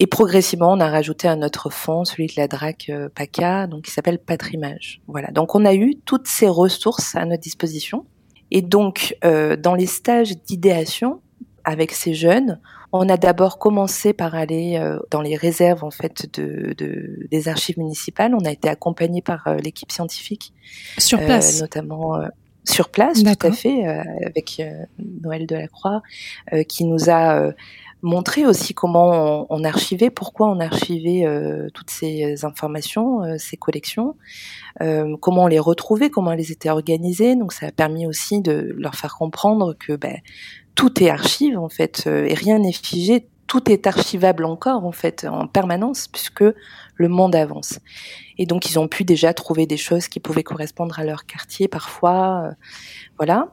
Et 0.00 0.06
progressivement, 0.06 0.72
on 0.72 0.80
a 0.80 0.88
rajouté 0.88 1.28
un 1.28 1.42
autre 1.42 1.70
fonds, 1.70 2.04
celui 2.04 2.26
de 2.26 2.34
la 2.36 2.48
DRAC 2.48 2.86
euh, 2.90 3.08
PACA, 3.14 3.66
donc 3.66 3.84
qui 3.84 3.90
s'appelle 3.90 4.18
Patrimage. 4.18 5.00
Voilà. 5.06 5.28
Donc 5.28 5.54
on 5.54 5.64
a 5.64 5.74
eu 5.74 5.96
toutes 6.04 6.26
ces 6.26 6.48
ressources 6.48 7.14
à 7.14 7.24
notre 7.24 7.42
disposition. 7.42 8.04
Et 8.50 8.62
donc, 8.62 9.16
euh, 9.24 9.56
dans 9.56 9.74
les 9.74 9.86
stages 9.86 10.36
d'idéation, 10.42 11.20
avec 11.64 11.92
ces 11.92 12.14
jeunes. 12.14 12.60
On 12.92 13.08
a 13.08 13.16
d'abord 13.16 13.58
commencé 13.58 14.12
par 14.12 14.34
aller 14.34 14.76
euh, 14.76 14.98
dans 15.10 15.22
les 15.22 15.34
réserves 15.34 15.82
en 15.82 15.90
fait 15.90 16.28
de, 16.38 16.74
de, 16.76 17.26
des 17.30 17.48
archives 17.48 17.78
municipales. 17.78 18.34
On 18.34 18.44
a 18.44 18.52
été 18.52 18.68
accompagné 18.68 19.22
par 19.22 19.46
euh, 19.46 19.56
l'équipe 19.56 19.90
scientifique 19.90 20.52
sur 20.98 21.18
place, 21.18 21.60
notamment 21.60 22.20
sur 22.64 22.90
place, 22.90 23.22
tout 23.22 23.46
à 23.46 23.52
fait, 23.52 23.86
avec 24.24 24.62
Noël 24.98 25.46
Delacroix, 25.46 26.02
qui 26.68 26.84
nous 26.84 27.10
a 27.10 27.52
montrer 28.04 28.44
aussi 28.44 28.74
comment 28.74 29.46
on, 29.48 29.64
archivait, 29.64 30.10
pourquoi 30.10 30.48
on 30.48 30.60
archivait 30.60 31.24
euh, 31.24 31.70
toutes 31.72 31.88
ces 31.88 32.44
informations, 32.44 33.22
euh, 33.22 33.36
ces 33.38 33.56
collections, 33.56 34.14
euh, 34.82 35.16
comment 35.22 35.44
on 35.44 35.46
les 35.46 35.58
retrouvait, 35.58 36.10
comment 36.10 36.32
elles 36.32 36.52
étaient 36.52 36.68
organisées. 36.68 37.34
Donc 37.34 37.54
ça 37.54 37.66
a 37.66 37.72
permis 37.72 38.06
aussi 38.06 38.42
de 38.42 38.74
leur 38.76 38.94
faire 38.94 39.14
comprendre 39.14 39.74
que 39.78 39.96
ben, 39.96 40.18
tout 40.74 41.02
est 41.02 41.08
archive 41.08 41.58
en 41.58 41.70
fait 41.70 42.06
et 42.06 42.34
rien 42.34 42.58
n'est 42.58 42.72
figé. 42.72 43.26
Tout 43.46 43.70
est 43.70 43.86
archivable 43.86 44.44
encore 44.44 44.84
en 44.84 44.92
fait 44.92 45.24
en 45.24 45.46
permanence 45.46 46.06
puisque 46.08 46.44
le 46.96 47.08
monde 47.08 47.34
avance. 47.34 47.78
Et 48.36 48.44
donc 48.44 48.70
ils 48.70 48.78
ont 48.78 48.88
pu 48.88 49.04
déjà 49.04 49.32
trouver 49.32 49.66
des 49.66 49.76
choses 49.78 50.08
qui 50.08 50.20
pouvaient 50.20 50.42
correspondre 50.42 50.98
à 50.98 51.04
leur 51.04 51.24
quartier 51.24 51.68
parfois, 51.68 52.50
voilà. 53.16 53.48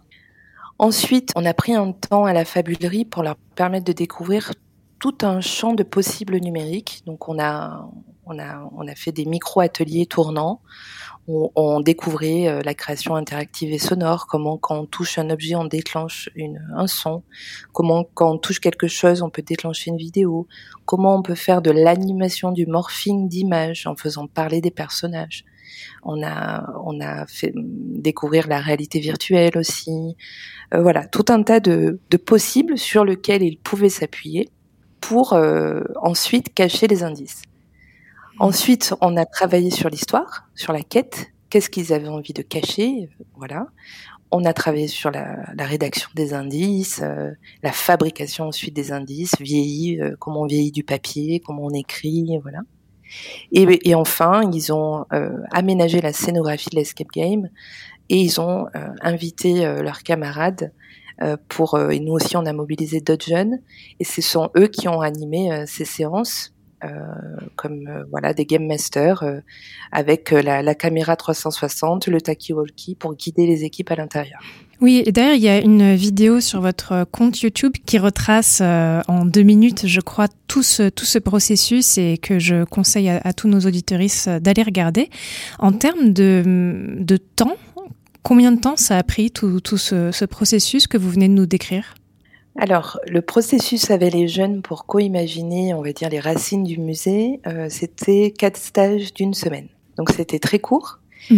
Ensuite, 0.82 1.32
on 1.36 1.46
a 1.46 1.54
pris 1.54 1.76
un 1.76 1.92
temps 1.92 2.26
à 2.26 2.34
la 2.34 2.44
fabulerie 2.44 3.06
pour 3.06 3.22
leur 3.22 3.36
permettre 3.54 3.86
de 3.86 3.92
découvrir 3.92 4.52
tout 4.98 5.16
un 5.22 5.40
champ 5.40 5.76
de 5.76 5.84
possibles 5.84 6.38
numériques. 6.38 7.04
Donc, 7.06 7.30
on 7.30 7.38
a, 7.38 7.88
on 8.26 8.40
a, 8.40 8.68
on 8.76 8.88
a 8.88 8.96
fait 8.96 9.12
des 9.12 9.26
micro-ateliers 9.26 10.08
tournants. 10.08 10.60
On, 11.28 11.52
on 11.54 11.82
découvrait 11.82 12.48
euh, 12.48 12.62
la 12.66 12.74
création 12.74 13.14
interactive 13.14 13.72
et 13.72 13.78
sonore, 13.78 14.26
comment 14.26 14.58
quand 14.58 14.76
on 14.76 14.86
touche 14.88 15.20
un 15.20 15.30
objet, 15.30 15.54
on 15.54 15.66
déclenche 15.66 16.32
une, 16.34 16.60
un 16.76 16.88
son, 16.88 17.22
comment 17.74 18.04
quand 18.16 18.32
on 18.32 18.38
touche 18.40 18.60
quelque 18.60 18.88
chose, 18.88 19.22
on 19.22 19.30
peut 19.30 19.44
déclencher 19.44 19.92
une 19.92 19.98
vidéo, 19.98 20.48
comment 20.86 21.16
on 21.16 21.22
peut 21.22 21.36
faire 21.36 21.62
de 21.62 21.70
l'animation, 21.70 22.52
du 22.52 22.66
morphing 22.66 23.30
d'images 23.30 23.86
en 23.86 23.96
faisant 23.96 24.26
parler 24.26 24.62
des 24.62 24.72
personnages. 24.72 25.46
On 26.04 26.24
a, 26.24 26.74
on 26.84 27.00
a 27.00 27.26
fait 27.28 27.54
découvrir 27.56 28.48
la 28.48 28.60
réalité 28.60 29.00
virtuelle 29.00 29.58
aussi. 29.58 30.16
Euh, 30.74 30.82
voilà, 30.82 31.06
tout 31.08 31.26
un 31.30 31.44
tas 31.44 31.60
de, 31.60 32.00
possibles 32.26 32.78
sur 32.78 33.06
lesquels 33.06 33.44
ils 33.44 33.58
pouvaient 33.58 33.90
s'appuyer 33.90 34.50
pour 35.00 35.34
euh, 35.34 35.82
ensuite 36.02 36.54
cacher 36.54 36.88
les 36.88 37.04
indices. 37.04 37.42
Ensuite, 38.40 38.96
on 39.02 39.18
a 39.18 39.26
travaillé 39.26 39.70
sur 39.70 39.90
l'histoire, 39.90 40.48
sur 40.56 40.74
la 40.74 40.82
quête. 40.82 41.28
Qu'est-ce 41.50 41.70
qu'ils 41.70 41.94
avaient 41.94 42.08
envie 42.08 42.34
de 42.34 42.42
cacher 42.42 43.10
Voilà. 43.36 43.68
On 44.32 44.46
a 44.46 44.54
travaillé 44.54 44.88
sur 44.88 45.12
la, 45.12 45.46
rédaction 45.60 46.10
des 46.16 46.34
indices, 46.34 47.02
euh, 47.04 47.32
la 47.64 47.74
fabrication 47.74 48.46
ensuite 48.46 48.74
des 48.74 48.94
indices, 48.94 49.36
vieilli, 49.40 50.00
comment 50.20 50.44
on 50.44 50.46
vieillit 50.46 50.72
du 50.72 50.84
papier, 50.84 51.42
comment 51.42 51.66
on 51.66 51.74
écrit, 51.74 52.40
voilà. 52.42 52.60
Et, 53.52 53.96
enfin, 53.96 54.50
ils 54.54 54.74
ont 54.74 55.06
euh, 55.14 55.30
aménagé 55.52 56.02
la 56.02 56.14
scénographie 56.14 56.70
de 56.70 56.76
l'escape 56.76 57.12
game 57.14 57.50
et 58.10 58.18
ils 58.18 58.40
ont 58.42 58.68
euh, 58.76 58.88
invité 59.02 59.66
euh, 59.66 59.82
leurs 59.82 60.04
camarades 60.04 60.72
pour 61.50 61.80
et 61.80 62.00
nous 62.00 62.14
aussi 62.14 62.36
on 62.36 62.48
a 62.48 62.54
mobilisé 62.54 63.00
d'autres 63.00 63.28
jeunes 63.28 63.60
et 64.00 64.04
ce 64.04 64.24
sont 64.24 64.50
eux 64.58 64.66
qui 64.66 64.88
ont 64.88 65.02
animé 65.02 65.52
ces 65.68 65.86
séances 65.86 66.56
comme 67.56 68.08
voilà 68.10 68.34
des 68.34 68.48
game 68.48 68.66
masters 68.66 69.24
avec 69.92 70.32
la, 70.32 70.74
caméra 70.74 71.16
360, 71.16 72.08
le 72.08 72.22
talkie-walkie 72.22 72.96
pour 72.96 73.14
guider 73.14 73.46
les 73.46 73.66
équipes 73.66 73.92
à 73.92 73.98
l'intérieur. 73.98 74.42
Oui, 74.82 75.04
et 75.06 75.12
d'ailleurs, 75.12 75.36
il 75.36 75.44
y 75.44 75.48
a 75.48 75.60
une 75.60 75.94
vidéo 75.94 76.42
sur 76.42 76.60
votre 76.60 77.06
compte 77.12 77.40
YouTube 77.42 77.74
qui 77.86 78.00
retrace 78.00 78.60
euh, 78.64 79.02
en 79.08 79.26
deux 79.26 79.44
minutes, 79.44 79.86
je 79.86 80.02
crois, 80.02 80.28
tout 80.48 80.64
ce, 80.64 80.90
tout 80.90 81.06
ce 81.06 81.20
processus 81.20 82.00
et 82.00 82.18
que 82.18 82.40
je 82.40 82.64
conseille 82.64 83.08
à, 83.10 83.22
à 83.24 83.32
tous 83.32 83.48
nos 83.48 83.60
auditeuristes 83.60 84.28
d'aller 84.28 84.64
regarder. 84.64 85.12
En 85.60 85.72
termes 85.72 86.14
de, 86.14 86.96
de 86.98 87.18
temps, 87.18 87.58
combien 88.24 88.52
de 88.52 88.60
temps 88.60 88.76
ça 88.76 88.98
a 88.98 89.04
pris 89.04 89.30
tout, 89.30 89.60
tout 89.60 89.78
ce, 89.78 90.12
ce 90.12 90.26
processus 90.26 90.88
que 90.88 90.98
vous 90.98 91.12
venez 91.12 91.28
de 91.28 91.34
nous 91.34 91.46
décrire? 91.46 91.94
Alors, 92.58 93.00
le 93.08 93.22
processus 93.22 93.92
avec 93.92 94.14
les 94.14 94.28
jeunes 94.28 94.64
pour 94.64 94.88
co-imaginer, 94.88 95.76
on 95.76 95.84
va 95.84 95.94
dire, 95.94 96.10
les 96.10 96.20
racines 96.20 96.64
du 96.64 96.80
musée, 96.80 97.40
euh, 97.46 97.68
c'était 97.70 98.34
quatre 98.36 98.58
stages 98.58 99.14
d'une 99.14 99.36
semaine. 99.36 99.68
Donc, 99.98 100.10
c'était 100.10 100.40
très 100.40 100.60
court. 100.60 101.00
Mmh. 101.30 101.36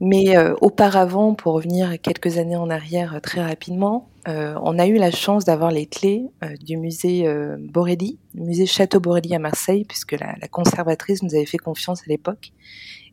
Mais 0.00 0.36
euh, 0.36 0.54
auparavant, 0.60 1.34
pour 1.34 1.54
revenir 1.54 2.00
quelques 2.00 2.38
années 2.38 2.56
en 2.56 2.70
arrière 2.70 3.16
euh, 3.16 3.20
très 3.20 3.42
rapidement, 3.42 4.08
euh, 4.28 4.54
on 4.62 4.78
a 4.78 4.86
eu 4.86 4.96
la 4.96 5.10
chance 5.10 5.46
d'avoir 5.46 5.70
les 5.70 5.86
clés 5.86 6.26
euh, 6.44 6.54
du 6.62 6.76
musée 6.76 7.26
euh, 7.26 7.56
Borelli, 7.58 8.18
le 8.34 8.44
musée 8.44 8.66
Château 8.66 9.00
Borelli 9.00 9.34
à 9.34 9.38
Marseille, 9.38 9.86
puisque 9.86 10.12
la, 10.12 10.34
la, 10.38 10.48
conservatrice 10.48 11.22
nous 11.22 11.34
avait 11.34 11.46
fait 11.46 11.56
confiance 11.56 12.00
à 12.00 12.04
l'époque. 12.08 12.52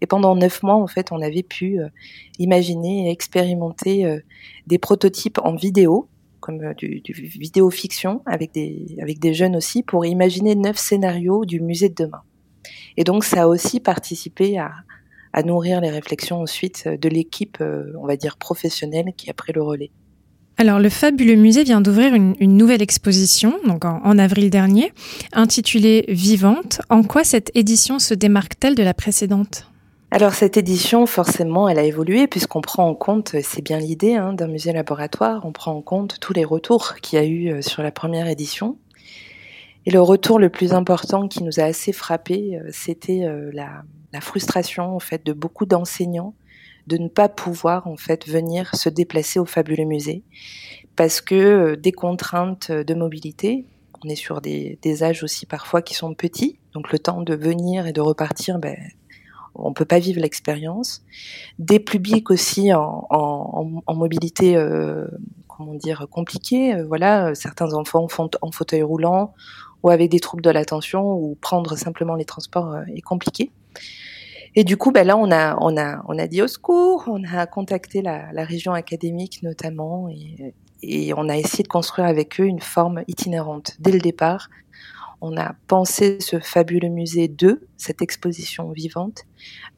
Et 0.01 0.07
pendant 0.07 0.35
neuf 0.35 0.61
mois, 0.61 0.75
en 0.75 0.87
fait, 0.87 1.13
on 1.13 1.21
avait 1.21 1.43
pu 1.43 1.79
imaginer 2.37 3.07
et 3.07 3.11
expérimenter 3.11 4.19
des 4.67 4.77
prototypes 4.77 5.39
en 5.41 5.55
vidéo, 5.55 6.09
comme 6.41 6.73
du, 6.73 6.99
du 6.99 7.13
vidéo 7.13 7.69
fiction, 7.69 8.21
avec 8.25 8.51
des, 8.51 8.97
avec 9.01 9.19
des 9.19 9.33
jeunes 9.33 9.55
aussi, 9.55 9.83
pour 9.83 10.05
imaginer 10.05 10.53
neuf 10.53 10.75
scénarios 10.77 11.45
du 11.45 11.61
musée 11.61 11.87
de 11.87 11.95
demain. 11.95 12.23
Et 12.97 13.05
donc, 13.05 13.23
ça 13.23 13.43
a 13.43 13.47
aussi 13.47 13.79
participé 13.79 14.57
à, 14.57 14.73
à 15.35 15.43
nourrir 15.43 15.81
les 15.81 15.89
réflexions 15.89 16.41
ensuite 16.41 16.87
de 16.87 17.09
l'équipe, 17.09 17.57
euh, 17.59 17.91
on 18.01 18.07
va 18.07 18.15
dire 18.15 18.37
professionnelle, 18.37 19.11
qui 19.17 19.29
a 19.29 19.33
pris 19.33 19.51
le 19.51 19.61
relais. 19.61 19.91
Alors, 20.57 20.79
le 20.79 20.87
fabuleux 20.87 21.35
musée 21.35 21.65
vient 21.65 21.81
d'ouvrir 21.81 22.15
une, 22.15 22.35
une, 22.39 22.55
nouvelle 22.55 22.81
exposition, 22.81 23.55
donc 23.67 23.83
en, 23.83 24.01
en, 24.05 24.17
avril 24.17 24.49
dernier, 24.49 24.93
intitulée 25.33 26.05
Vivante. 26.07 26.79
En 26.89 27.03
quoi 27.03 27.25
cette 27.25 27.51
édition 27.53 27.99
se 27.99 28.13
démarque-t-elle 28.13 28.75
de 28.75 28.83
la 28.83 28.93
précédente? 28.93 29.69
Alors 30.09 30.33
cette 30.33 30.55
édition, 30.55 31.05
forcément, 31.05 31.67
elle 31.67 31.79
a 31.79 31.83
évolué 31.83 32.27
puisqu'on 32.27 32.61
prend 32.61 32.87
en 32.87 32.95
compte, 32.95 33.35
c'est 33.43 33.61
bien 33.61 33.79
l'idée 33.79 34.15
hein, 34.15 34.31
d'un 34.31 34.47
musée 34.47 34.71
laboratoire, 34.71 35.41
on 35.43 35.51
prend 35.51 35.73
en 35.73 35.81
compte 35.81 36.21
tous 36.21 36.31
les 36.31 36.45
retours 36.45 36.95
qu'il 37.01 37.19
y 37.19 37.21
a 37.21 37.25
eu 37.25 37.51
euh, 37.51 37.61
sur 37.61 37.83
la 37.83 37.91
première 37.91 38.29
édition. 38.29 38.77
Et 39.85 39.91
le 39.91 40.01
retour 40.01 40.39
le 40.39 40.49
plus 40.49 40.73
important 40.73 41.27
qui 41.27 41.43
nous 41.43 41.59
a 41.59 41.63
assez 41.63 41.93
frappé, 41.93 42.57
euh, 42.57 42.69
c'était 42.71 43.27
la, 43.53 43.83
la 44.13 44.21
frustration 44.21 44.95
en 44.95 44.99
fait 44.99 45.25
de 45.25 45.33
beaucoup 45.33 45.65
d'enseignants 45.65 46.35
de 46.87 46.97
ne 46.97 47.07
pas 47.07 47.29
pouvoir 47.29 47.87
en 47.87 47.97
fait 47.97 48.27
venir 48.27 48.75
se 48.75 48.89
déplacer 48.89 49.39
au 49.39 49.45
fabuleux 49.45 49.85
musée 49.85 50.23
parce 50.95 51.21
que 51.21 51.35
euh, 51.35 51.75
des 51.75 51.91
contraintes 51.91 52.71
de 52.71 52.93
mobilité, 52.93 53.65
on 54.03 54.09
est 54.09 54.15
sur 54.15 54.41
des, 54.41 54.77
des, 54.81 55.03
âges 55.03 55.23
aussi 55.23 55.45
parfois 55.45 55.81
qui 55.81 55.93
sont 55.93 56.13
petits, 56.13 56.59
donc 56.73 56.91
le 56.91 56.99
temps 56.99 57.21
de 57.21 57.35
venir 57.35 57.87
et 57.87 57.93
de 57.93 58.01
repartir, 58.01 58.59
ben, 58.59 58.77
on 59.55 59.73
peut 59.73 59.85
pas 59.85 59.99
vivre 59.99 60.21
l'expérience. 60.21 61.03
Des 61.59 61.79
publics 61.79 62.29
aussi 62.29 62.73
en, 62.73 63.07
en, 63.09 63.81
en 63.85 63.95
mobilité, 63.95 64.57
euh, 64.57 65.07
comment 65.47 65.73
dire, 65.73 66.07
compliquée. 66.11 66.75
Euh, 66.75 66.85
voilà, 66.85 67.33
certains 67.35 67.73
enfants 67.73 68.07
font 68.09 68.29
en 68.41 68.51
fauteuil 68.51 68.83
roulant 68.83 69.33
ou 69.84 69.89
avec 69.89 70.10
des 70.10 70.20
troubles 70.20 70.44
de 70.44 70.50
l'attention 70.50 71.13
ou 71.13 71.36
prendre 71.39 71.75
simplement 71.77 72.15
les 72.15 72.25
transports 72.25 72.74
euh, 72.74 72.84
est 72.94 73.01
compliqué. 73.01 73.51
Et 74.55 74.63
du 74.63 74.77
coup, 74.77 74.91
ben 74.91 75.05
là, 75.05 75.17
on 75.17 75.32
a, 75.32 75.58
on 75.60 75.75
a, 75.77 76.01
on 76.08 76.17
a 76.17 76.27
dit 76.27 76.41
au 76.41 76.48
secours, 76.48 77.05
on 77.08 77.24
a 77.25 77.46
contacté 77.46 78.01
la, 78.01 78.29
région 78.46 78.72
académique 78.72 79.44
notamment, 79.44 80.08
et, 80.08 80.53
et, 80.82 81.13
on 81.13 81.27
a 81.27 81.38
essayé 81.38 81.63
de 81.63 81.67
construire 81.67 82.08
avec 82.08 82.39
eux 82.39 82.46
une 82.46 82.62
forme 82.62 83.03
itinérante. 83.08 83.75
Dès 83.79 83.91
le 83.91 84.00
départ, 84.00 84.50
on 85.22 85.38
a 85.38 85.55
pensé 85.67 86.20
ce 86.20 86.39
fabuleux 86.39 86.89
musée 86.89 87.27
de 87.27 87.67
cette 87.77 88.01
exposition 88.01 88.72
vivante, 88.72 89.24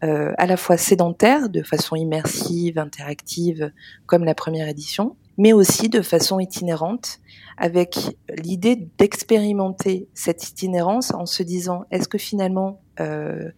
euh, 0.03 0.33
à 0.37 0.45
la 0.45 0.57
fois 0.57 0.77
sédentaire, 0.77 1.49
de 1.49 1.63
façon 1.63 1.95
immersive, 1.95 2.77
interactive, 2.77 3.71
comme 4.05 4.23
la 4.23 4.35
première 4.35 4.67
édition, 4.67 5.15
mais 5.37 5.53
aussi 5.53 5.89
de 5.89 6.01
façon 6.01 6.39
itinérante, 6.39 7.19
avec 7.57 7.97
l'idée 8.43 8.89
d'expérimenter 8.97 10.07
cette 10.13 10.47
itinérance 10.47 11.13
en 11.13 11.25
se 11.25 11.43
disant, 11.43 11.83
est-ce 11.91 12.07
que 12.07 12.17
finalement, 12.17 12.81
euh, 12.99 13.51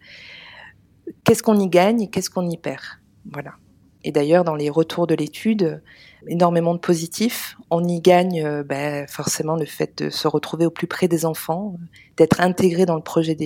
qu'est-ce 1.24 1.42
qu'on 1.42 1.58
y 1.58 1.68
gagne 1.68 2.02
et 2.02 2.10
qu'est-ce 2.10 2.30
qu'on 2.30 2.48
y 2.48 2.56
perd? 2.56 2.82
Voilà. 3.30 3.54
Et 4.02 4.12
d'ailleurs, 4.12 4.44
dans 4.44 4.54
les 4.54 4.70
retours 4.70 5.06
de 5.06 5.14
l'étude, 5.14 5.82
énormément 6.26 6.74
de 6.74 6.78
positifs. 6.78 7.56
On 7.70 7.84
y 7.84 8.00
gagne 8.00 8.42
euh, 8.44 8.62
ben, 8.62 9.06
forcément 9.08 9.56
le 9.56 9.66
fait 9.66 10.02
de 10.02 10.10
se 10.10 10.28
retrouver 10.28 10.66
au 10.66 10.70
plus 10.70 10.86
près 10.86 11.08
des 11.08 11.24
enfants, 11.24 11.76
d'être 12.16 12.40
intégré 12.40 12.86
dans 12.86 12.96
le 12.96 13.02
projet 13.02 13.36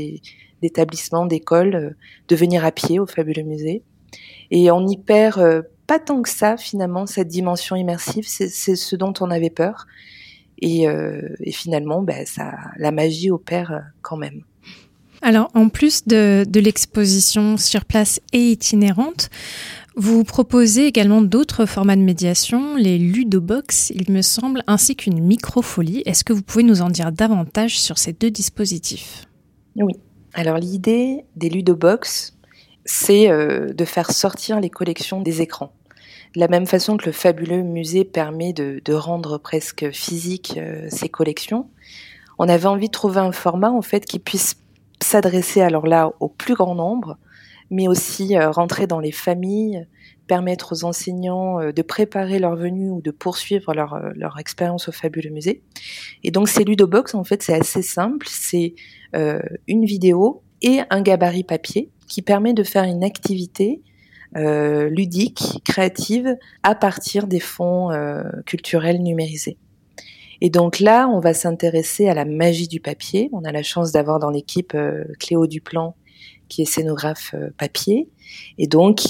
d'établissement, 0.63 1.27
d'école, 1.27 1.75
euh, 1.75 1.91
de 2.29 2.37
venir 2.37 2.65
à 2.65 2.73
pied 2.73 2.99
au 2.99 3.07
fabuleux 3.07 3.43
musée. 3.43 3.83
Et 4.51 4.71
on 4.71 4.87
y 4.87 4.97
perd 4.97 5.67
pas 5.87 5.99
tant 5.99 6.23
que 6.23 6.29
ça 6.29 6.57
finalement 6.57 7.07
cette 7.07 7.29
dimension 7.29 7.77
immersive. 7.77 8.25
C'est 8.27 8.49
ce 8.49 8.97
dont 8.97 9.15
on 9.21 9.31
avait 9.31 9.51
peur. 9.51 9.87
Et, 10.63 10.85
et 10.85 11.53
finalement, 11.53 12.03
ben, 12.03 12.25
ça, 12.27 12.55
la 12.79 12.91
magie 12.91 13.31
opère 13.31 13.83
quand 14.03 14.17
même. 14.17 14.43
Alors, 15.21 15.51
en 15.55 15.69
plus 15.69 16.07
de, 16.07 16.45
de 16.49 16.61
l'exposition 16.61 17.57
sur 17.57 17.85
place 17.85 18.21
et 18.33 18.51
itinérante, 18.51 19.31
Vous 19.97 20.25
proposez 20.25 20.87
également 20.87 21.23
d'autres 21.23 21.67
formats 21.67 21.95
de 21.95 22.01
médiation, 22.01 22.75
les 22.75 22.99
ludobox, 22.99 23.91
il 23.91 24.11
me 24.11 24.23
semble, 24.23 24.65
ainsi 24.67 24.97
qu'une 24.97 25.21
microfolie. 25.21 26.03
Est-ce 26.05 26.25
que 26.25 26.33
vous 26.33 26.43
pouvez 26.43 26.65
nous 26.65 26.83
en 26.83 26.91
dire 26.91 27.13
davantage 27.13 27.79
sur 27.79 27.97
ces 27.97 28.13
deux 28.13 28.31
dispositifs? 28.33 29.27
Oui. 29.77 29.95
Alors 30.33 30.59
l'idée 30.59 31.25
des 31.37 31.49
ludobox, 31.49 32.34
c'est 32.85 33.31
euh, 33.31 33.73
de 33.73 33.85
faire 33.85 34.11
sortir 34.11 34.61
les 34.61 34.71
collections 34.71 35.21
des 35.21 35.43
écrans. 35.43 35.73
De 36.35 36.41
la 36.41 36.49
même 36.49 36.67
façon 36.67 36.97
que 36.97 37.07
le 37.07 37.13
fabuleux 37.13 37.63
musée 37.63 38.05
permet 38.05 38.53
de, 38.53 38.93
rendre 38.93 39.39
presque 39.39 39.91
physique 39.93 40.55
euh, 40.57 40.87
ces 40.91 41.09
collections, 41.09 41.69
on 42.39 42.49
avait 42.49 42.67
envie 42.67 42.89
de 42.89 42.93
trouver 42.93 43.21
un 43.21 43.33
format 43.33 43.71
en 43.71 43.83
fait 43.83 44.05
qui 44.05 44.19
puisse 44.19 44.57
s'adresser 45.01 45.61
alors 45.61 45.87
là 45.87 46.13
au 46.21 46.29
plus 46.29 46.55
grand 46.55 46.75
nombre, 46.75 47.19
mais 47.71 47.89
aussi 47.89 48.37
euh, 48.37 48.51
rentrer 48.51 48.87
dans 48.87 49.01
les 49.01 49.13
familles, 49.13 49.87
permettre 50.27 50.73
aux 50.73 50.85
enseignants 50.85 51.61
euh, 51.61 51.73
de 51.73 51.83
préparer 51.83 52.39
leur 52.39 52.57
venue 52.57 52.91
ou 52.91 53.01
de 53.01 53.11
poursuivre 53.11 53.75
leur, 53.75 53.95
euh, 53.95 54.11
leur 54.15 54.39
expérience 54.39 54.89
au 54.89 54.93
fabuleux 54.93 55.31
musée. 55.31 55.63
Et 56.23 56.31
donc 56.31 56.49
ces 56.49 56.65
ludobox, 56.65 57.15
en 57.15 57.25
fait, 57.25 57.43
c'est 57.43 57.55
assez 57.55 57.83
simple. 57.83 58.27
C'est 58.29 58.75
une 59.69 59.85
vidéo 59.85 60.43
et 60.61 60.81
un 60.91 61.03
gabarit 61.03 61.45
papier 61.45 61.93
qui 62.09 62.23
permet 62.23 62.55
de 62.55 62.63
faire 62.63 62.85
une 62.85 63.05
activité 63.05 63.81
ludique, 64.37 65.63
créative, 65.65 66.37
à 66.65 66.75
partir 66.75 67.29
des 67.29 67.39
fonds 67.39 67.91
culturels 68.47 69.01
numérisés. 69.01 69.59
Et 70.41 70.51
donc 70.51 70.81
là, 70.81 71.09
on 71.09 71.21
va 71.21 71.35
s'intéresser 71.35 72.09
à 72.09 72.15
la 72.15 72.25
magie 72.25 72.67
du 72.67 72.81
papier. 72.81 73.31
On 73.33 73.45
a 73.45 73.53
la 73.53 73.63
chance 73.63 73.93
d'avoir 73.93 74.19
dans 74.19 74.31
l'équipe 74.31 74.77
Cléo 75.21 75.47
Duplan, 75.47 75.95
qui 76.49 76.63
est 76.63 76.67
scénographe 76.67 77.35
euh, 77.35 77.51
papier, 77.57 78.09
et 78.59 78.67
donc 78.67 79.01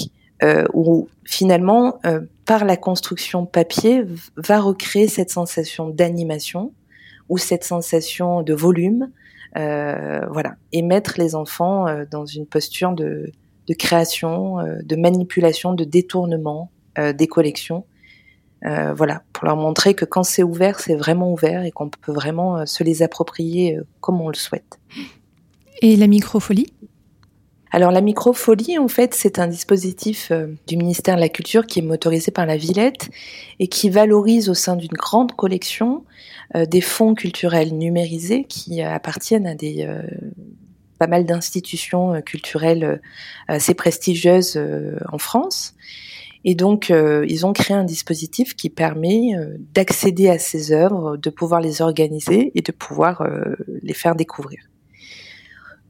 euh, 0.43 0.65
où 0.73 1.07
finalement, 1.23 1.99
euh, 2.05 2.21
par 2.45 2.65
la 2.65 2.77
construction 2.77 3.45
papier, 3.45 4.03
va 4.35 4.59
recréer 4.59 5.07
cette 5.07 5.29
sensation 5.29 5.89
d'animation 5.89 6.73
ou 7.29 7.37
cette 7.37 7.63
sensation 7.63 8.43
de 8.43 8.53
volume, 8.53 9.09
voilà, 9.55 10.55
et 10.71 10.81
mettre 10.81 11.15
les 11.17 11.33
enfants 11.35 11.85
dans 12.11 12.25
une 12.25 12.45
posture 12.45 12.93
de, 12.93 13.31
de 13.67 13.73
création, 13.73 14.57
de 14.83 14.95
manipulation, 14.95 15.73
de 15.73 15.83
détournement 15.83 16.71
des 16.97 17.27
collections. 17.27 17.85
voilà, 18.61 19.23
pour 19.33 19.45
leur 19.45 19.55
montrer 19.55 19.93
que 19.93 20.05
quand 20.05 20.23
c'est 20.23 20.43
ouvert, 20.43 20.79
c'est 20.79 20.95
vraiment 20.95 21.31
ouvert 21.31 21.63
et 21.63 21.71
qu'on 21.71 21.89
peut 21.89 22.11
vraiment 22.11 22.65
se 22.65 22.83
les 22.83 23.01
approprier 23.01 23.79
comme 24.01 24.21
on 24.21 24.29
le 24.29 24.35
souhaite. 24.35 24.79
Et 25.81 25.95
la 25.95 26.07
microfolie? 26.07 26.67
Alors 27.75 27.91
la 27.91 27.99
microfolie, 27.99 28.77
en 28.77 28.87
fait, 28.87 29.13
c'est 29.13 29.37
un 29.37 29.47
dispositif 29.47 30.31
euh, 30.31 30.47
du 30.65 30.77
ministère 30.77 31.17
de 31.17 31.19
la 31.19 31.27
Culture 31.27 31.67
qui 31.67 31.79
est 31.79 31.81
motorisé 31.81 32.31
par 32.31 32.45
la 32.45 32.55
Villette 32.55 33.09
et 33.59 33.67
qui 33.67 33.89
valorise 33.89 34.47
au 34.47 34.53
sein 34.53 34.77
d'une 34.77 34.93
grande 34.93 35.33
collection 35.33 36.05
euh, 36.55 36.65
des 36.65 36.79
fonds 36.79 37.15
culturels 37.15 37.77
numérisés 37.77 38.45
qui 38.45 38.81
appartiennent 38.81 39.45
à 39.45 39.55
des 39.55 39.85
euh, 39.85 40.03
pas 40.99 41.07
mal 41.07 41.25
d'institutions 41.25 42.21
culturelles 42.21 43.01
assez 43.49 43.73
prestigieuses 43.73 44.57
en 45.11 45.17
France. 45.17 45.73
Et 46.45 46.55
donc, 46.55 46.89
ils 46.89 47.45
ont 47.45 47.51
créé 47.51 47.75
un 47.75 47.83
dispositif 47.83 48.55
qui 48.55 48.69
permet 48.69 49.33
d'accéder 49.73 50.29
à 50.29 50.39
ces 50.39 50.71
œuvres, 50.71 51.17
de 51.17 51.29
pouvoir 51.29 51.59
les 51.59 51.81
organiser 51.81 52.53
et 52.55 52.61
de 52.61 52.71
pouvoir 52.71 53.27
les 53.67 53.93
faire 53.93 54.15
découvrir. 54.15 54.59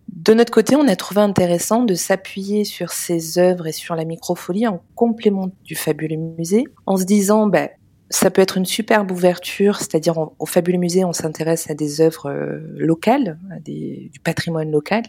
De 0.08 0.34
notre 0.34 0.52
côté, 0.52 0.76
on 0.76 0.88
a 0.88 0.96
trouvé 0.96 1.22
intéressant 1.22 1.84
de 1.84 1.94
s'appuyer 1.94 2.64
sur 2.64 2.92
ces 2.92 3.38
œuvres 3.38 3.68
et 3.68 3.72
sur 3.72 3.96
la 3.96 4.06
microfolie 4.06 4.68
en 4.68 4.82
complément 4.96 5.52
du 5.64 5.76
fabuleux 5.76 6.16
musée, 6.18 6.66
en 6.86 6.98
se 6.98 7.04
disant, 7.04 7.48
ben, 7.48 7.70
ça 8.10 8.30
peut 8.30 8.42
être 8.42 8.58
une 8.58 8.66
superbe 8.66 9.12
ouverture, 9.12 9.78
c'est-à-dire 9.78 10.16
au 10.38 10.46
fabuleux 10.46 10.78
musée, 10.78 11.04
on 11.04 11.14
s'intéresse 11.14 11.70
à 11.70 11.74
des 11.74 12.02
œuvres 12.02 12.30
euh, 12.30 12.60
locales, 12.76 13.40
à 13.52 13.60
du 13.60 14.20
patrimoine 14.24 14.72
local. 14.72 15.04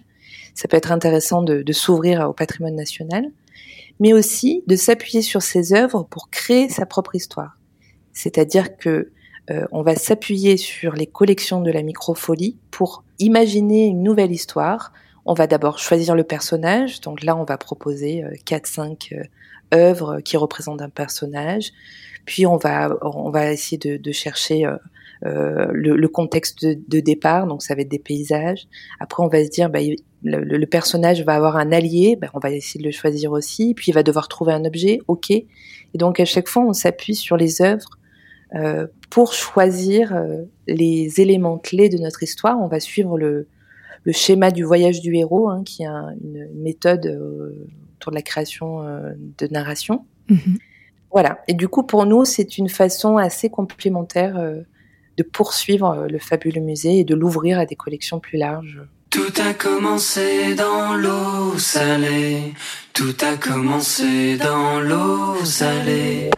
Ça 0.55 0.67
peut 0.67 0.77
être 0.77 0.93
intéressant 0.93 1.43
de, 1.43 1.63
de 1.63 1.73
s'ouvrir 1.73 2.29
au 2.29 2.33
patrimoine 2.33 2.75
national, 2.75 3.27
mais 4.01 4.13
aussi 4.13 4.65
de 4.67 4.77
s'appuyer 4.77 5.23
sur 5.23 5.43
ces 5.43 5.75
œuvres 5.75 6.05
pour 6.05 6.31
créer 6.31 6.69
sa 6.71 6.87
propre 6.87 7.15
histoire. 7.15 7.59
C'est-à-dire 8.13 8.79
que 8.79 9.13
euh, 9.51 9.67
on 9.71 9.83
va 9.83 9.95
s'appuyer 9.95 10.57
sur 10.57 10.95
les 10.95 11.07
collections 11.07 11.61
de 11.61 11.71
la 11.71 11.83
microfolie 11.83 12.57
pour 12.71 13.05
imaginer 13.19 13.87
une 13.87 14.03
nouvelle 14.03 14.33
histoire. 14.33 14.93
On 15.25 15.35
va 15.35 15.47
d'abord 15.47 15.79
choisir 15.79 16.15
le 16.15 16.25
personnage. 16.25 17.01
Donc 17.01 17.23
là, 17.23 17.37
on 17.37 17.45
va 17.45 17.57
proposer 17.57 18.25
euh, 18.25 18.31
quatre, 18.45 18.67
cinq 18.67 19.13
euh, 19.13 19.23
œuvres 19.75 20.21
qui 20.21 20.37
représentent 20.37 20.83
un 20.83 20.89
personnage. 20.89 21.73
Puis 22.25 22.45
on 22.47 22.57
va 22.57 22.97
on 23.03 23.31
va 23.31 23.53
essayer 23.53 23.79
de, 23.79 24.13
chercher 24.13 24.69
le, 25.23 26.07
contexte 26.09 26.65
de, 26.65 27.01
départ. 27.01 27.47
Donc 27.47 27.63
ça 27.63 27.77
va 27.77 27.83
être 27.83 27.89
des 27.89 28.01
paysages. 28.01 28.67
Après, 28.99 29.23
on 29.23 29.29
va 29.29 29.45
se 29.45 29.51
dire 29.51 29.71
bah, 29.71 29.79
le, 30.25 30.65
personnage 30.67 31.23
va 31.23 31.35
avoir 31.35 31.57
un 31.57 31.71
allié. 31.71 32.17
Bah, 32.17 32.29
on 32.35 32.41
va 32.41 32.51
essayer 32.51 32.81
de 32.81 32.85
le 32.85 32.91
choisir 32.91 33.31
aussi. 33.31 33.75
Puis 33.75 33.93
il 33.93 33.95
va 33.95 34.03
devoir 34.03 34.27
trouver 34.27 34.53
un 34.53 34.65
objet. 34.65 34.99
Ok. 35.07 35.31
Et 35.31 35.47
donc 35.95 36.19
à 36.19 36.25
chaque 36.25 36.49
fois, 36.49 36.65
on 36.65 36.73
s'appuie 36.73 37.15
sur 37.15 37.37
les 37.37 37.63
œuvres 37.63 37.97
euh, 38.55 38.87
pour 39.11 39.33
choisir 39.33 40.15
euh, 40.15 40.43
les 40.67 41.21
éléments 41.21 41.59
clés 41.59 41.89
de 41.89 41.99
notre 41.99 42.23
histoire. 42.23 42.59
On 42.61 42.69
va 42.69 42.81
suivre 42.81 43.19
le, 43.19 43.47
le 44.05 44.13
schéma 44.13 44.51
du 44.51 44.65
voyage 44.65 45.01
du 45.01 45.15
héros, 45.15 45.49
hein, 45.49 45.63
qui 45.65 45.83
est 45.83 45.87
une 45.87 46.49
méthode 46.55 47.07
euh, 47.07 47.67
autour 47.97 48.13
de 48.13 48.17
la 48.17 48.23
création 48.23 48.83
de 49.39 49.47
narration. 49.51 50.05
Mhm. 50.29 50.59
Voilà. 51.11 51.39
Et 51.49 51.55
du 51.55 51.69
coup, 51.69 51.83
pour 51.83 52.05
nous, 52.05 52.25
c'est 52.25 52.59
une 52.59 52.69
façon 52.69 53.17
assez 53.17 53.49
complémentaire 53.49 54.39
de 55.17 55.23
poursuivre 55.23 56.07
le 56.11 56.19
fabuleux 56.19 56.61
musée 56.61 56.99
et 56.99 57.05
de 57.05 57.15
l'ouvrir 57.15 57.59
à 57.59 57.65
des 57.65 57.77
collections 57.77 58.21
plus 58.21 58.37
larges. 58.37 58.83
Tout 59.17 59.33
a 59.41 59.55
commencé 59.55 60.55
dans 60.55 60.95
l'eau 60.95 61.57
salée. 61.57 62.53
Tout 62.93 63.17
a 63.23 63.37
commencé 63.37 64.37
dans 64.37 64.81
l'eau 64.81 65.43
salée. 65.43 66.31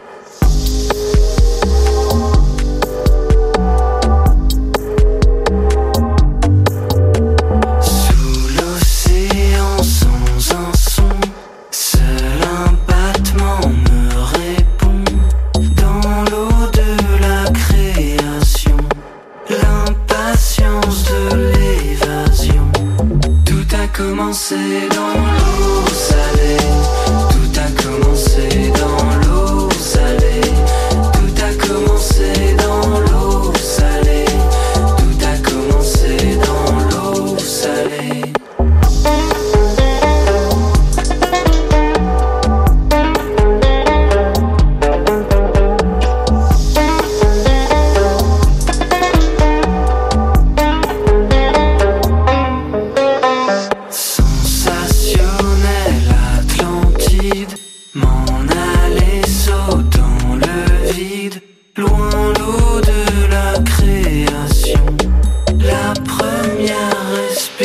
just 67.29 67.59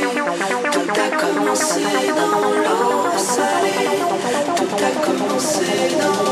tout 0.69 0.91
a 0.91 1.09
commencé 1.17 1.81
dans 2.13 2.39
l'eau 2.51 3.17
salée, 3.17 3.99
tout 4.57 4.75
a 4.75 5.05
commencé 5.05 5.65
dans 5.97 6.09
l'eau 6.09 6.19
salée. 6.19 6.28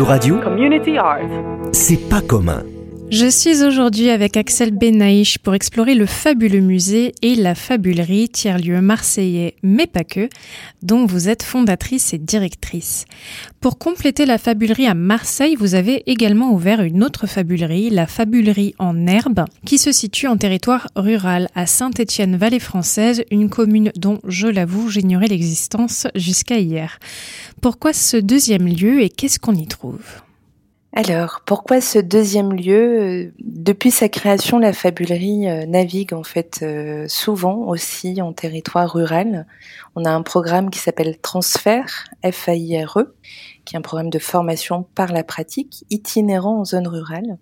Radio 0.00 0.38
Community 0.40 0.96
Art. 0.96 1.28
C'est 1.72 2.08
pas 2.08 2.22
commun. 2.22 2.62
Je 3.12 3.26
suis 3.26 3.62
aujourd'hui 3.62 4.08
avec 4.08 4.38
Axel 4.38 4.70
Benaïch 4.70 5.36
pour 5.36 5.54
explorer 5.54 5.94
le 5.94 6.06
fabuleux 6.06 6.62
musée 6.62 7.12
et 7.20 7.34
la 7.34 7.54
fabulerie, 7.54 8.30
tiers-lieu 8.30 8.80
marseillais, 8.80 9.54
mais 9.62 9.86
pas 9.86 10.02
que, 10.02 10.30
dont 10.80 11.04
vous 11.04 11.28
êtes 11.28 11.42
fondatrice 11.42 12.14
et 12.14 12.18
directrice. 12.18 13.04
Pour 13.60 13.76
compléter 13.76 14.24
la 14.24 14.38
fabulerie 14.38 14.86
à 14.86 14.94
Marseille, 14.94 15.56
vous 15.56 15.74
avez 15.74 16.10
également 16.10 16.54
ouvert 16.54 16.80
une 16.80 17.04
autre 17.04 17.26
fabulerie, 17.26 17.90
la 17.90 18.06
fabulerie 18.06 18.74
en 18.78 19.06
herbe, 19.06 19.44
qui 19.66 19.76
se 19.76 19.92
situe 19.92 20.26
en 20.26 20.38
territoire 20.38 20.88
rural 20.96 21.50
à 21.54 21.66
Saint-Étienne-Vallée 21.66 22.60
française, 22.60 23.24
une 23.30 23.50
commune 23.50 23.92
dont, 23.94 24.20
je 24.26 24.46
l'avoue, 24.46 24.88
j'ignorais 24.88 25.28
l'existence 25.28 26.06
jusqu'à 26.14 26.56
hier. 26.56 26.98
Pourquoi 27.60 27.92
ce 27.92 28.16
deuxième 28.16 28.66
lieu 28.66 29.02
et 29.02 29.10
qu'est-ce 29.10 29.38
qu'on 29.38 29.54
y 29.54 29.66
trouve? 29.66 30.00
Alors, 30.94 31.40
pourquoi 31.46 31.80
ce 31.80 31.98
deuxième 31.98 32.52
lieu 32.52 33.32
Depuis 33.38 33.90
sa 33.90 34.10
création, 34.10 34.58
la 34.58 34.74
fabulerie 34.74 35.48
euh, 35.48 35.64
navigue 35.64 36.12
en 36.12 36.22
fait 36.22 36.60
euh, 36.62 37.06
souvent 37.08 37.66
aussi 37.66 38.20
en 38.20 38.34
territoire 38.34 38.92
rural? 38.92 39.46
On 39.96 40.04
a 40.04 40.10
un 40.10 40.20
programme 40.20 40.68
qui 40.68 40.78
s'appelle 40.78 41.18
Transfert, 41.18 42.04
F-A-I-R-E, 42.22 43.14
qui 43.64 43.74
est 43.74 43.78
un 43.78 43.82
programme 43.82 44.10
de 44.10 44.18
formation 44.18 44.82
par 44.94 45.14
la 45.14 45.24
pratique, 45.24 45.86
itinérant 45.88 46.60
en 46.60 46.64
zone 46.66 46.86
rurale. 46.86 47.38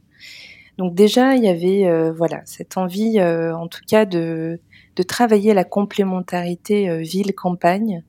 Donc 0.78 0.94
déjà, 0.94 1.34
il 1.34 1.42
y 1.42 1.48
avait 1.48 1.88
euh, 1.88 2.12
voilà 2.12 2.42
cette 2.44 2.76
envie, 2.76 3.20
en 3.20 3.66
tout 3.66 3.82
cas, 3.84 4.04
de, 4.04 4.60
de 4.94 5.02
travailler 5.02 5.54
la 5.54 5.64
complémentarité 5.64 7.00
ville-campagne 7.00 8.04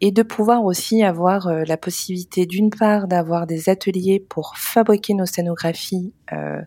et 0.00 0.10
de 0.10 0.22
pouvoir 0.22 0.64
aussi 0.64 1.02
avoir 1.02 1.46
euh, 1.46 1.64
la 1.66 1.76
possibilité 1.76 2.46
d'une 2.46 2.70
part 2.70 3.08
d'avoir 3.08 3.46
des 3.46 3.68
ateliers 3.68 4.20
pour 4.20 4.56
fabriquer 4.56 5.14
nos 5.14 5.26
scénographies 5.26 6.12
euh, 6.32 6.60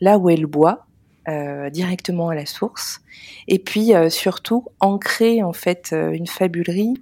là 0.00 0.18
où 0.18 0.30
est 0.30 0.36
le 0.36 0.46
bois, 0.46 0.86
euh, 1.28 1.70
directement 1.70 2.28
à 2.28 2.34
la 2.34 2.46
source, 2.46 3.00
et 3.48 3.58
puis 3.58 3.92
surtout 4.10 4.66
ancrer 4.80 5.42
en 5.42 5.52
fait 5.52 5.92
une 5.92 6.26
fabulerie 6.26 6.94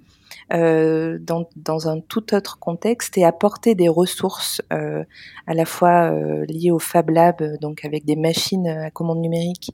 dans, 0.49 1.49
dans, 1.55 1.89
un 1.89 1.99
tout 1.99 2.33
autre 2.33 2.59
contexte 2.59 3.17
et 3.17 3.25
apporter 3.25 3.75
des 3.75 3.89
ressources 3.89 4.61
à 4.69 5.53
la 5.53 5.65
fois 5.65 6.11
liées 6.47 6.71
au 6.71 6.79
Fab 6.79 7.09
Lab, 7.09 7.59
donc 7.59 7.83
avec 7.83 8.05
des 8.05 8.15
machines 8.15 8.67
à 8.67 8.89
commande 8.89 9.19
numérique 9.19 9.71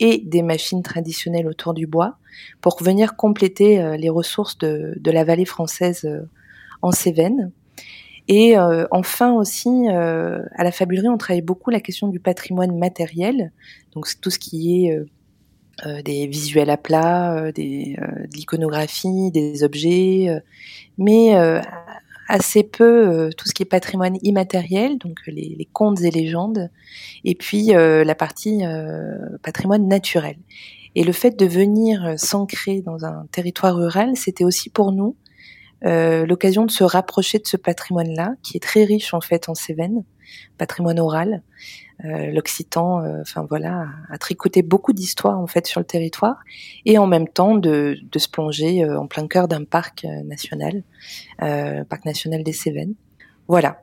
et 0.00 0.18
des 0.18 0.42
machines 0.42 0.82
traditionnelles 0.82 1.46
autour 1.46 1.74
du 1.74 1.86
bois 1.86 2.16
pour 2.60 2.82
venir 2.82 3.16
compléter 3.16 3.80
euh, 3.80 3.96
les 3.96 4.08
ressources 4.08 4.58
de, 4.58 4.94
de, 4.98 5.10
la 5.10 5.24
vallée 5.24 5.44
française 5.44 6.04
euh, 6.04 6.22
en 6.82 6.90
Cévennes. 6.90 7.52
Et 8.26 8.56
euh, 8.56 8.86
enfin 8.90 9.32
aussi, 9.32 9.88
à 9.88 10.64
la 10.64 10.70
fabulerie, 10.70 11.08
on 11.08 11.18
travaille 11.18 11.42
beaucoup 11.42 11.70
la 11.70 11.80
question 11.80 12.06
du 12.08 12.20
patrimoine 12.20 12.78
matériel, 12.78 13.50
donc 13.92 14.06
tout 14.20 14.30
ce 14.30 14.38
qui 14.38 14.86
est 14.86 14.96
des 16.04 16.28
visuels 16.28 16.70
à 16.70 16.76
plat, 16.76 17.50
des, 17.50 17.96
de 17.98 18.36
l'iconographie, 18.36 19.32
des 19.32 19.64
objets, 19.64 20.42
mais 20.96 21.34
assez 22.30 22.62
peu 22.62 23.08
euh, 23.08 23.30
tout 23.36 23.48
ce 23.48 23.52
qui 23.52 23.64
est 23.64 23.66
patrimoine 23.66 24.16
immatériel, 24.22 24.98
donc 24.98 25.18
les, 25.26 25.56
les 25.58 25.68
contes 25.72 26.00
et 26.02 26.10
légendes, 26.10 26.70
et 27.24 27.34
puis 27.34 27.74
euh, 27.74 28.04
la 28.04 28.14
partie 28.14 28.64
euh, 28.64 29.36
patrimoine 29.42 29.86
naturel. 29.88 30.36
Et 30.94 31.04
le 31.04 31.12
fait 31.12 31.38
de 31.38 31.46
venir 31.46 32.14
s'ancrer 32.16 32.82
dans 32.82 33.04
un 33.04 33.26
territoire 33.32 33.76
rural, 33.76 34.12
c'était 34.16 34.44
aussi 34.44 34.70
pour 34.70 34.92
nous 34.92 35.16
l'occasion 35.82 36.66
de 36.66 36.70
se 36.70 36.84
rapprocher 36.84 37.38
de 37.38 37.46
ce 37.46 37.56
patrimoine-là, 37.56 38.34
qui 38.42 38.56
est 38.56 38.60
très 38.60 38.84
riche 38.84 39.14
en 39.14 39.20
fait 39.20 39.48
en 39.48 39.54
Cévennes, 39.54 40.04
patrimoine 40.58 41.00
oral, 41.00 41.42
euh, 42.04 42.30
l'Occitan, 42.30 43.02
euh, 43.02 43.20
enfin 43.20 43.46
voilà, 43.48 43.88
a, 44.08 44.16
tricoté 44.16 44.62
beaucoup 44.62 44.94
d'histoires 44.94 45.38
en 45.38 45.46
fait 45.46 45.66
sur 45.66 45.80
le 45.80 45.86
territoire, 45.86 46.36
et 46.86 46.96
en 46.96 47.06
même 47.06 47.28
temps 47.28 47.56
de, 47.56 47.98
de 48.10 48.18
se 48.18 48.28
plonger 48.28 48.84
euh, 48.84 48.98
en 48.98 49.06
plein 49.06 49.26
cœur 49.26 49.48
d'un 49.48 49.64
parc 49.64 50.06
national, 50.24 50.82
parc 51.38 52.04
national 52.04 52.42
des 52.42 52.52
Cévennes. 52.52 52.94
Voilà. 53.48 53.82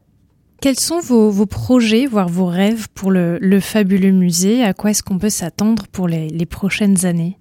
Quels 0.61 0.79
sont 0.79 0.99
vos, 0.99 1.29
vos, 1.29 1.45
projets, 1.45 2.07
voire 2.07 2.29
vos 2.29 2.47
rêves 2.47 2.87
pour 2.95 3.11
le, 3.11 3.37
le 3.39 3.59
fabuleux 3.59 4.11
musée? 4.11 4.63
À 4.63 4.73
quoi 4.73 4.89
est-ce 4.89 5.03
qu'on 5.03 5.19
peut 5.19 5.29
s'attendre 5.29 5.87
pour 5.87 6.07
les, 6.07 6.29
les, 6.29 6.45
prochaines 6.47 7.05
années? 7.05 7.37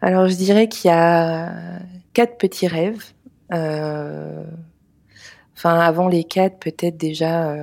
Alors 0.00 0.26
je 0.26 0.34
dirais 0.34 0.68
qu'il 0.68 0.88
y 0.88 0.92
a 0.92 1.78
quatre 2.14 2.36
petits 2.36 2.66
rêves. 2.66 3.12
Enfin, 3.50 4.46
avant 5.80 6.08
les 6.08 6.24
quatre, 6.24 6.58
peut-être 6.58 6.96
déjà 6.96 7.54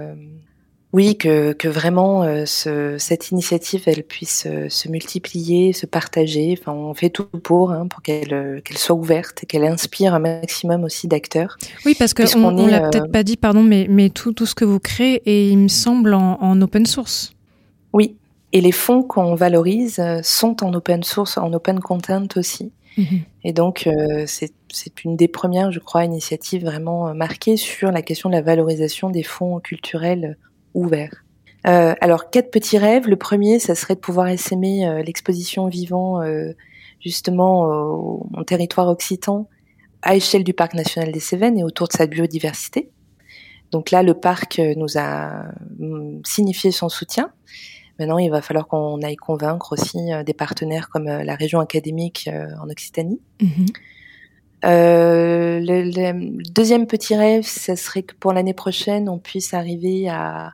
oui, 0.96 1.18
que, 1.18 1.52
que 1.52 1.68
vraiment 1.68 2.24
euh, 2.24 2.46
ce, 2.46 2.98
cette 2.98 3.30
initiative, 3.30 3.84
elle 3.86 4.04
puisse 4.04 4.46
euh, 4.48 4.70
se 4.70 4.88
multiplier, 4.88 5.74
se 5.74 5.86
partager. 5.86 6.58
Enfin, 6.58 6.72
on 6.72 6.94
fait 6.94 7.10
tout 7.10 7.26
pour, 7.26 7.74
hein, 7.74 7.86
pour 7.90 8.02
qu'elle 8.02 8.34
euh, 8.34 8.62
qu'elle 8.62 8.78
soit 8.78 8.96
ouverte, 8.96 9.44
qu'elle 9.46 9.66
inspire 9.66 10.14
un 10.14 10.20
maximum 10.20 10.86
aussi 10.86 11.10
d'acteurs. 11.10 11.58
Oui, 11.86 11.98
parce 12.00 12.14
qu'on 12.14 12.24
on, 12.42 12.58
on 12.58 12.68
l'a 12.68 12.80
peut-être 12.80 13.12
pas 13.12 13.24
dit, 13.24 13.36
pardon, 13.36 13.62
mais, 13.62 13.88
mais 13.90 14.10
tout, 14.10 14.32
tout 14.32 14.46
ce 14.46 14.56
que 14.56 14.64
vous 14.64 14.80
créez 14.80 15.22
est, 15.26 15.50
il 15.50 15.58
me 15.58 15.68
semble, 15.68 16.14
en, 16.14 16.42
en 16.42 16.62
open 16.62 16.86
source. 16.86 17.34
Oui, 17.92 18.16
et 18.54 18.62
les 18.62 18.72
fonds 18.72 19.04
qu'on 19.04 19.36
valorise 19.36 20.02
sont 20.24 20.64
en 20.64 20.74
open 20.74 21.04
source, 21.04 21.38
en 21.38 21.52
open 21.52 21.82
content 21.82 22.28
aussi. 22.38 22.72
Mhm. 22.98 23.20
Et 23.44 23.52
donc, 23.52 23.90
c'est 24.28 24.54
c'est 24.76 25.04
une 25.04 25.16
des 25.16 25.28
premières, 25.28 25.72
je 25.72 25.80
crois, 25.80 26.04
initiatives 26.04 26.66
vraiment 26.66 27.14
marquées 27.14 27.58
sur 27.58 27.92
la 27.92 28.02
question 28.02 28.30
de 28.30 28.36
la 28.36 28.42
valorisation 28.42 29.10
des 29.10 29.24
fonds 29.24 29.60
culturels 29.60 30.38
ouvert. 30.74 31.26
Euh, 31.68 31.96
alors 32.00 32.30
quatre 32.30 32.52
petits 32.52 32.78
rêves. 32.78 33.08
Le 33.08 33.16
premier, 33.16 33.60
ça 33.60 33.76
serait 33.76 33.96
de 33.96 34.00
pouvoir 34.00 34.28
essaimer 34.28 34.88
euh, 34.88 35.02
l'exposition 35.02 35.68
vivant 35.68 36.22
euh, 36.22 36.52
justement 37.00 38.22
en 38.34 38.44
territoire 38.44 38.88
occitan 38.88 39.48
à 40.02 40.16
échelle 40.16 40.44
du 40.44 40.54
parc 40.54 40.74
national 40.74 41.12
des 41.12 41.20
Cévennes 41.20 41.58
et 41.58 41.64
autour 41.64 41.88
de 41.88 41.94
sa 41.94 42.08
biodiversité. 42.08 42.90
Donc 43.72 43.92
là, 43.92 44.04
le 44.04 44.14
parc 44.14 44.60
nous 44.60 44.98
a 44.98 45.46
mm, 45.80 46.22
signifié 46.24 46.72
son 46.72 46.90
soutien. 46.90 47.32
Maintenant, 48.00 48.18
il 48.18 48.30
va 48.30 48.42
falloir 48.42 48.68
qu'on 48.68 49.02
aille 49.02 49.16
convaincre 49.16 49.74
aussi 49.74 50.00
des 50.26 50.34
partenaires 50.34 50.90
comme 50.90 51.06
la 51.06 51.36
région 51.36 51.60
académique 51.60 52.30
en 52.62 52.70
Occitanie. 52.70 53.22
Mm-hmm. 54.66 55.66
le, 55.66 56.12
le, 56.12 56.44
deuxième 56.52 56.88
petit 56.88 57.16
rêve, 57.16 57.44
ça 57.44 57.76
serait 57.76 58.04
que 58.04 58.16
pour 58.16 58.34
l'année 58.34 58.54
prochaine, 58.54 59.10
on 59.10 59.20
puisse 59.20 59.54
arriver 59.54 60.10
à, 60.10 60.54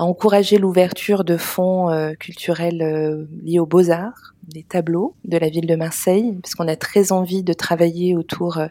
à 0.00 0.04
encourager 0.04 0.56
l'ouverture 0.56 1.24
de 1.24 1.36
fonds 1.36 1.90
euh, 1.90 2.14
culturels 2.14 2.80
euh, 2.80 3.26
liés 3.44 3.58
aux 3.58 3.66
beaux-arts, 3.66 4.34
des 4.48 4.62
tableaux 4.62 5.14
de 5.26 5.36
la 5.36 5.50
ville 5.50 5.66
de 5.66 5.76
Marseille, 5.76 6.38
parce 6.40 6.54
qu'on 6.54 6.68
a 6.68 6.76
très 6.76 7.12
envie 7.12 7.42
de 7.42 7.52
travailler 7.52 8.16
autour 8.16 8.56
euh, 8.56 8.68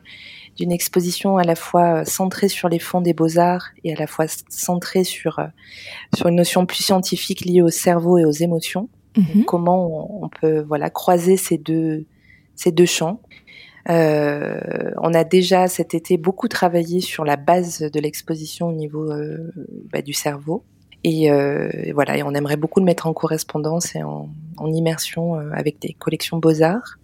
d'une 0.56 0.72
exposition 0.72 1.38
à 1.38 1.44
la 1.44 1.54
fois 1.54 2.04
centrée 2.04 2.50
sur 2.50 2.68
les 2.68 2.80
fonds 2.80 3.02
des 3.02 3.14
beaux-arts 3.14 3.68
et 3.84 3.94
à 3.94 3.96
la 3.96 4.08
fois 4.08 4.26
centrée 4.50 5.04
sur, 5.04 5.40
sur 6.16 6.28
une 6.28 6.36
notion 6.36 6.66
plus 6.66 6.84
scientifique 6.84 7.46
liée 7.46 7.62
au 7.62 7.70
cerveau 7.70 8.18
et 8.18 8.26
aux 8.26 8.32
émotions. 8.32 8.90
Mhm. 9.16 9.46
Comment 9.46 10.24
on, 10.24 10.30
peut 10.30 10.62
voilà 10.62 10.90
croiser 10.90 11.38
ces 11.38 11.60
deux, 11.60 12.06
ces 12.56 12.72
deux 12.72 12.88
champs. 12.88 13.22
Euh, 13.90 14.92
on 15.02 15.14
a 15.14 15.24
déjà 15.24 15.68
cet 15.68 15.94
été 15.94 16.18
beaucoup 16.18 16.48
travaillé 16.48 17.02
sur 17.02 17.26
la 17.26 17.38
base 17.38 17.80
de 17.80 18.00
l'exposition 18.00 18.68
au 18.68 18.74
niveau 18.74 19.12
bah, 19.92 20.02
du 20.02 20.14
cerveau. 20.14 20.64
Euh, 21.08 21.70
et, 21.74 21.92
voilà, 21.92 22.18
et 22.18 22.24
on 22.24 22.34
aimerait 22.34 22.58
beaucoup 22.58 22.80
le 22.80 22.86
mettre 22.86 23.08
en 23.08 23.14
correspondance 23.14 23.96
et 23.96 24.04
en, 24.04 24.30
immersion 24.74 25.36
euh, 25.36 25.52
avec 25.54 25.80
des 25.80 25.94
collections 25.94 26.38
Beaux-Arts. 26.38 26.98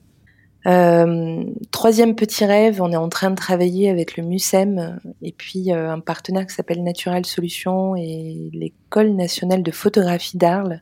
Euh, 0.68 1.44
troisième 1.72 2.16
petit 2.16 2.44
rêve, 2.44 2.82
on 2.82 2.92
est 2.92 2.98
en 2.98 3.08
train 3.08 3.30
de 3.30 3.36
travailler 3.36 3.90
avec 3.90 4.18
le 4.18 4.24
MUSEM 4.24 5.00
et 5.22 5.32
puis 5.32 5.72
euh, 5.72 5.92
un 5.92 6.00
partenaire 6.00 6.48
qui 6.48 6.56
s'appelle 6.56 6.84
Natural 6.84 7.24
Solutions 7.26 7.96
et 7.96 8.50
l'École 8.52 9.12
nationale 9.12 9.62
de 9.62 9.72
photographie 9.72 10.38
d'Arles 10.38 10.82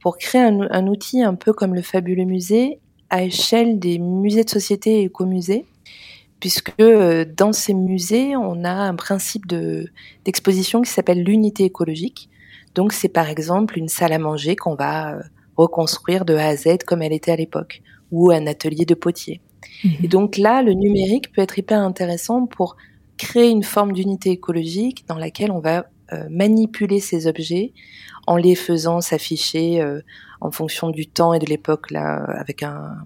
pour 0.00 0.18
créer 0.18 0.42
un, 0.42 0.86
outil 0.86 1.22
un 1.22 1.34
peu 1.34 1.52
comme 1.52 1.74
le 1.74 1.82
fabuleux 1.82 2.24
musée 2.24 2.78
à 3.10 3.24
échelle 3.24 3.78
des 3.78 3.98
musées 3.98 4.44
de 4.44 4.50
société 4.50 5.00
et 5.00 5.04
écomusées, 5.04 5.66
puisque 6.38 6.72
euh, 6.80 7.24
dans 7.36 7.52
ces 7.52 7.74
musées, 7.74 8.36
on 8.36 8.64
a 8.64 8.72
un 8.72 8.94
principe 8.94 9.46
d'exposition 9.46 10.82
qui 10.82 10.90
s'appelle 10.90 11.22
l'unité 11.22 11.64
écologique. 11.64 12.30
Donc 12.74 12.92
c'est 12.92 13.08
par 13.08 13.28
exemple 13.28 13.78
une 13.78 13.88
salle 13.88 14.12
à 14.12 14.18
manger 14.18 14.56
qu'on 14.56 14.74
va 14.74 15.14
euh, 15.14 15.22
reconstruire 15.56 16.24
de 16.24 16.34
A 16.34 16.46
à 16.46 16.56
Z 16.56 16.78
comme 16.86 17.02
elle 17.02 17.12
était 17.12 17.32
à 17.32 17.36
l'époque 17.36 17.82
ou 18.10 18.30
un 18.30 18.46
atelier 18.46 18.86
de 18.86 18.94
potier. 18.94 19.40
Mhm. 19.84 19.92
Et 20.04 20.08
donc 20.08 20.38
là, 20.38 20.62
le 20.62 20.72
numérique 20.72 21.32
peut 21.32 21.42
être 21.42 21.58
hyper 21.58 21.80
intéressant 21.80 22.46
pour 22.46 22.76
créer 23.18 23.50
une 23.50 23.62
forme 23.62 23.92
d'unité 23.92 24.30
écologique 24.30 25.04
dans 25.06 25.18
laquelle 25.18 25.50
on 25.50 25.60
va 25.60 25.86
euh, 26.12 26.26
manipuler 26.30 27.00
ces 27.00 27.26
objets 27.26 27.72
en 28.26 28.36
les 28.36 28.54
faisant 28.54 29.00
s'afficher 29.00 29.80
euh, 29.82 30.00
en 30.40 30.50
fonction 30.50 30.90
du 30.90 31.06
temps 31.06 31.32
et 31.34 31.38
de 31.38 31.46
l'époque 31.46 31.90
là 31.90 32.24
avec 32.38 32.62
un, 32.62 32.96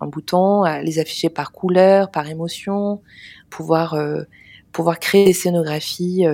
bouton, 0.00 0.64
les 0.82 1.00
afficher 1.00 1.28
par 1.28 1.50
couleur, 1.50 2.10
par 2.10 2.28
émotion, 2.28 3.02
pouvoir 3.50 3.94
euh, 3.94 4.22
pouvoir 4.72 5.00
créer 5.00 5.24
des 5.24 5.32
scénographies 5.32 6.24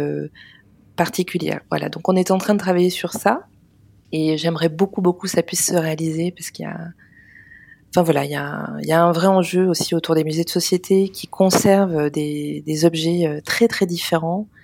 particulières. 0.96 1.60
Voilà, 1.70 1.88
donc 1.88 2.08
on 2.08 2.16
est 2.16 2.30
en 2.30 2.38
train 2.38 2.54
de 2.54 2.58
travailler 2.58 2.90
sur 2.90 3.12
ça. 3.12 3.46
Et 4.12 4.36
j'aimerais 4.36 4.68
beaucoup 4.68 5.00
beaucoup 5.00 5.26
que 5.26 5.32
ça 5.32 5.42
puisse 5.42 5.66
se 5.66 5.76
réaliser 5.76 6.32
parce 6.32 6.50
qu'il 6.50 6.64
y 6.64 6.68
a 6.68 6.92
Enfin 7.94 8.04
voilà, 8.04 8.24
il 8.24 8.30
y 8.30 8.34
a, 8.34 8.74
y 8.80 8.92
a, 8.92 9.04
un 9.04 9.12
vrai 9.12 9.26
enjeu 9.26 9.68
aussi 9.68 9.94
autour 9.94 10.14
des 10.14 10.24
musées 10.24 10.44
de 10.44 10.48
société 10.48 11.10
qui 11.10 11.26
conservent 11.26 12.08
des, 12.08 12.62
des 12.64 12.84
objets 12.86 13.26
euh, 13.26 13.42
très 13.42 13.68
très 13.68 13.84
différents, 13.84 14.48
euh, 14.48 14.61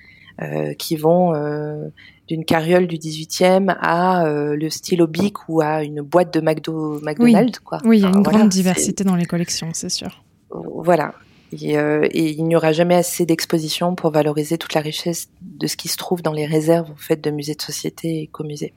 qui 0.79 0.97
vont 0.97 1.35
euh, 1.35 1.89
d'une 2.29 2.45
carriole 2.45 2.87
du 2.87 2.97
18e 2.97 3.75
à 3.81 4.27
euh, 4.27 4.55
le 4.55 4.71
stylo 4.71 5.07
bic 5.07 5.49
ou 5.49 5.61
à 5.61 5.83
une 5.83 6.01
boîte 6.01 6.33
de 6.33 6.41
McDo, 6.41 7.01
McDonald's. 7.03 7.59
Oui, 7.59 7.65
quoi. 7.65 7.79
oui 7.85 7.99
il 7.99 8.03
y 8.03 8.07
a 8.07 8.09
une 8.09 8.23
grande 8.23 8.49
diversité 8.49 9.05
dans 9.05 9.17
les 9.17 9.27
collections, 9.27 9.71
c'est 9.73 9.89
sûr. 9.89 10.23
Voilà. 10.51 11.15
Et, 11.53 11.75
et 11.75 12.31
il 12.31 12.45
n'y 12.45 12.57
aura 12.57 12.73
jamais 12.73 12.95
assez 12.95 13.25
d'expositions 13.25 13.95
pour 13.95 14.11
valoriser 14.11 14.59
toute 14.59 14.75
la 14.75 14.83
richesse 14.83 15.29
de 15.41 15.67
ce 15.67 15.77
qui 15.77 15.89
se 15.89 15.97
trouve 15.97 16.23
dans 16.23 16.33
les 16.33 16.47
réserves 16.47 16.91
en 16.91 16.97
fait, 16.97 17.23
de 17.23 17.31
musées 17.31 17.55
de 17.55 17.63
société 17.63 18.09
et 18.09 18.23
écomusées. 18.25 18.75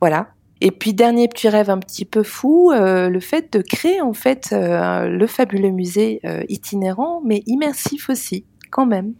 Voilà. 0.00 0.28
Et 0.60 0.70
puis 0.70 0.94
dernier 0.94 1.28
petit 1.28 1.48
rêve 1.48 1.68
un 1.68 1.78
petit 1.78 2.04
peu 2.04 2.22
fou, 2.22 2.72
euh, 2.72 3.08
le 3.10 3.20
fait 3.20 3.52
de 3.52 3.60
créer 3.60 4.00
en 4.00 4.12
fait 4.12 4.50
euh, 4.52 5.08
le 5.08 5.26
fabuleux 5.26 5.70
musée 5.70 6.20
euh, 6.24 6.42
itinérant, 6.48 7.20
mais 7.24 7.42
immersif 7.46 8.08
aussi, 8.08 8.44
quand 8.70 8.86
même. 8.86 9.14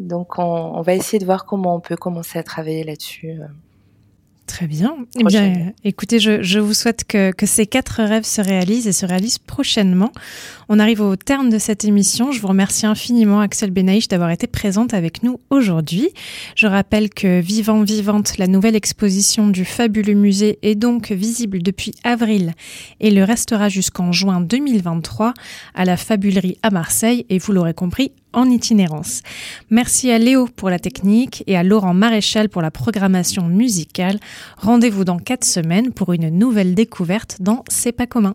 Donc 0.00 0.38
on, 0.38 0.42
on, 0.42 0.82
va 0.82 0.94
essayer 0.94 1.18
de 1.18 1.24
voir 1.24 1.46
comment 1.46 1.74
on 1.74 1.80
peut 1.80 1.96
commencer 1.96 2.38
à 2.38 2.42
travailler 2.42 2.84
là-dessus. 2.84 3.40
Très 4.46 4.68
bien. 4.68 4.96
Eh 5.18 5.24
bien, 5.24 5.72
écoutez, 5.82 6.20
je, 6.20 6.40
je 6.40 6.60
vous 6.60 6.72
souhaite 6.72 7.04
que, 7.04 7.32
que, 7.32 7.46
ces 7.46 7.66
quatre 7.66 8.00
rêves 8.02 8.24
se 8.24 8.40
réalisent 8.40 8.86
et 8.86 8.92
se 8.92 9.04
réalisent 9.04 9.38
prochainement. 9.38 10.12
On 10.68 10.78
arrive 10.78 11.00
au 11.00 11.16
terme 11.16 11.50
de 11.50 11.58
cette 11.58 11.84
émission. 11.84 12.30
Je 12.30 12.40
vous 12.40 12.46
remercie 12.46 12.86
infiniment, 12.86 13.40
Axel 13.40 13.72
Benaïch, 13.72 14.06
d'avoir 14.06 14.30
été 14.30 14.46
présente 14.46 14.94
avec 14.94 15.24
nous 15.24 15.40
aujourd'hui. 15.50 16.10
Je 16.54 16.68
rappelle 16.68 17.10
que 17.10 17.40
Vivant 17.40 17.82
Vivante, 17.82 18.38
la 18.38 18.46
nouvelle 18.46 18.76
exposition 18.76 19.48
du 19.48 19.64
fabuleux 19.64 20.14
musée, 20.14 20.60
est 20.62 20.76
donc 20.76 21.10
visible 21.10 21.60
depuis 21.60 21.92
avril 22.04 22.52
et 23.00 23.10
le 23.10 23.24
restera 23.24 23.68
jusqu'en 23.68 24.12
juin 24.12 24.40
2023 24.40 25.34
à 25.74 25.84
la 25.84 25.96
Fabulerie 25.96 26.58
à 26.62 26.70
Marseille 26.70 27.26
et 27.30 27.38
vous 27.38 27.52
l'aurez 27.52 27.74
compris, 27.74 28.12
en 28.36 28.48
itinérance. 28.48 29.22
Merci 29.70 30.12
à 30.12 30.18
Léo 30.18 30.46
pour 30.46 30.70
la 30.70 30.78
technique 30.78 31.42
et 31.48 31.56
à 31.56 31.64
Laurent 31.64 31.94
Maréchal 31.94 32.48
pour 32.48 32.62
la 32.62 32.70
programmation 32.70 33.48
musicale. 33.48 34.20
Rendez-vous 34.58 35.04
dans 35.04 35.18
quatre 35.18 35.44
semaines 35.44 35.92
pour 35.92 36.12
une 36.12 36.28
nouvelle 36.28 36.74
découverte 36.74 37.38
dans 37.40 37.64
C'est 37.68 37.92
pas 37.92 38.06
commun. 38.06 38.34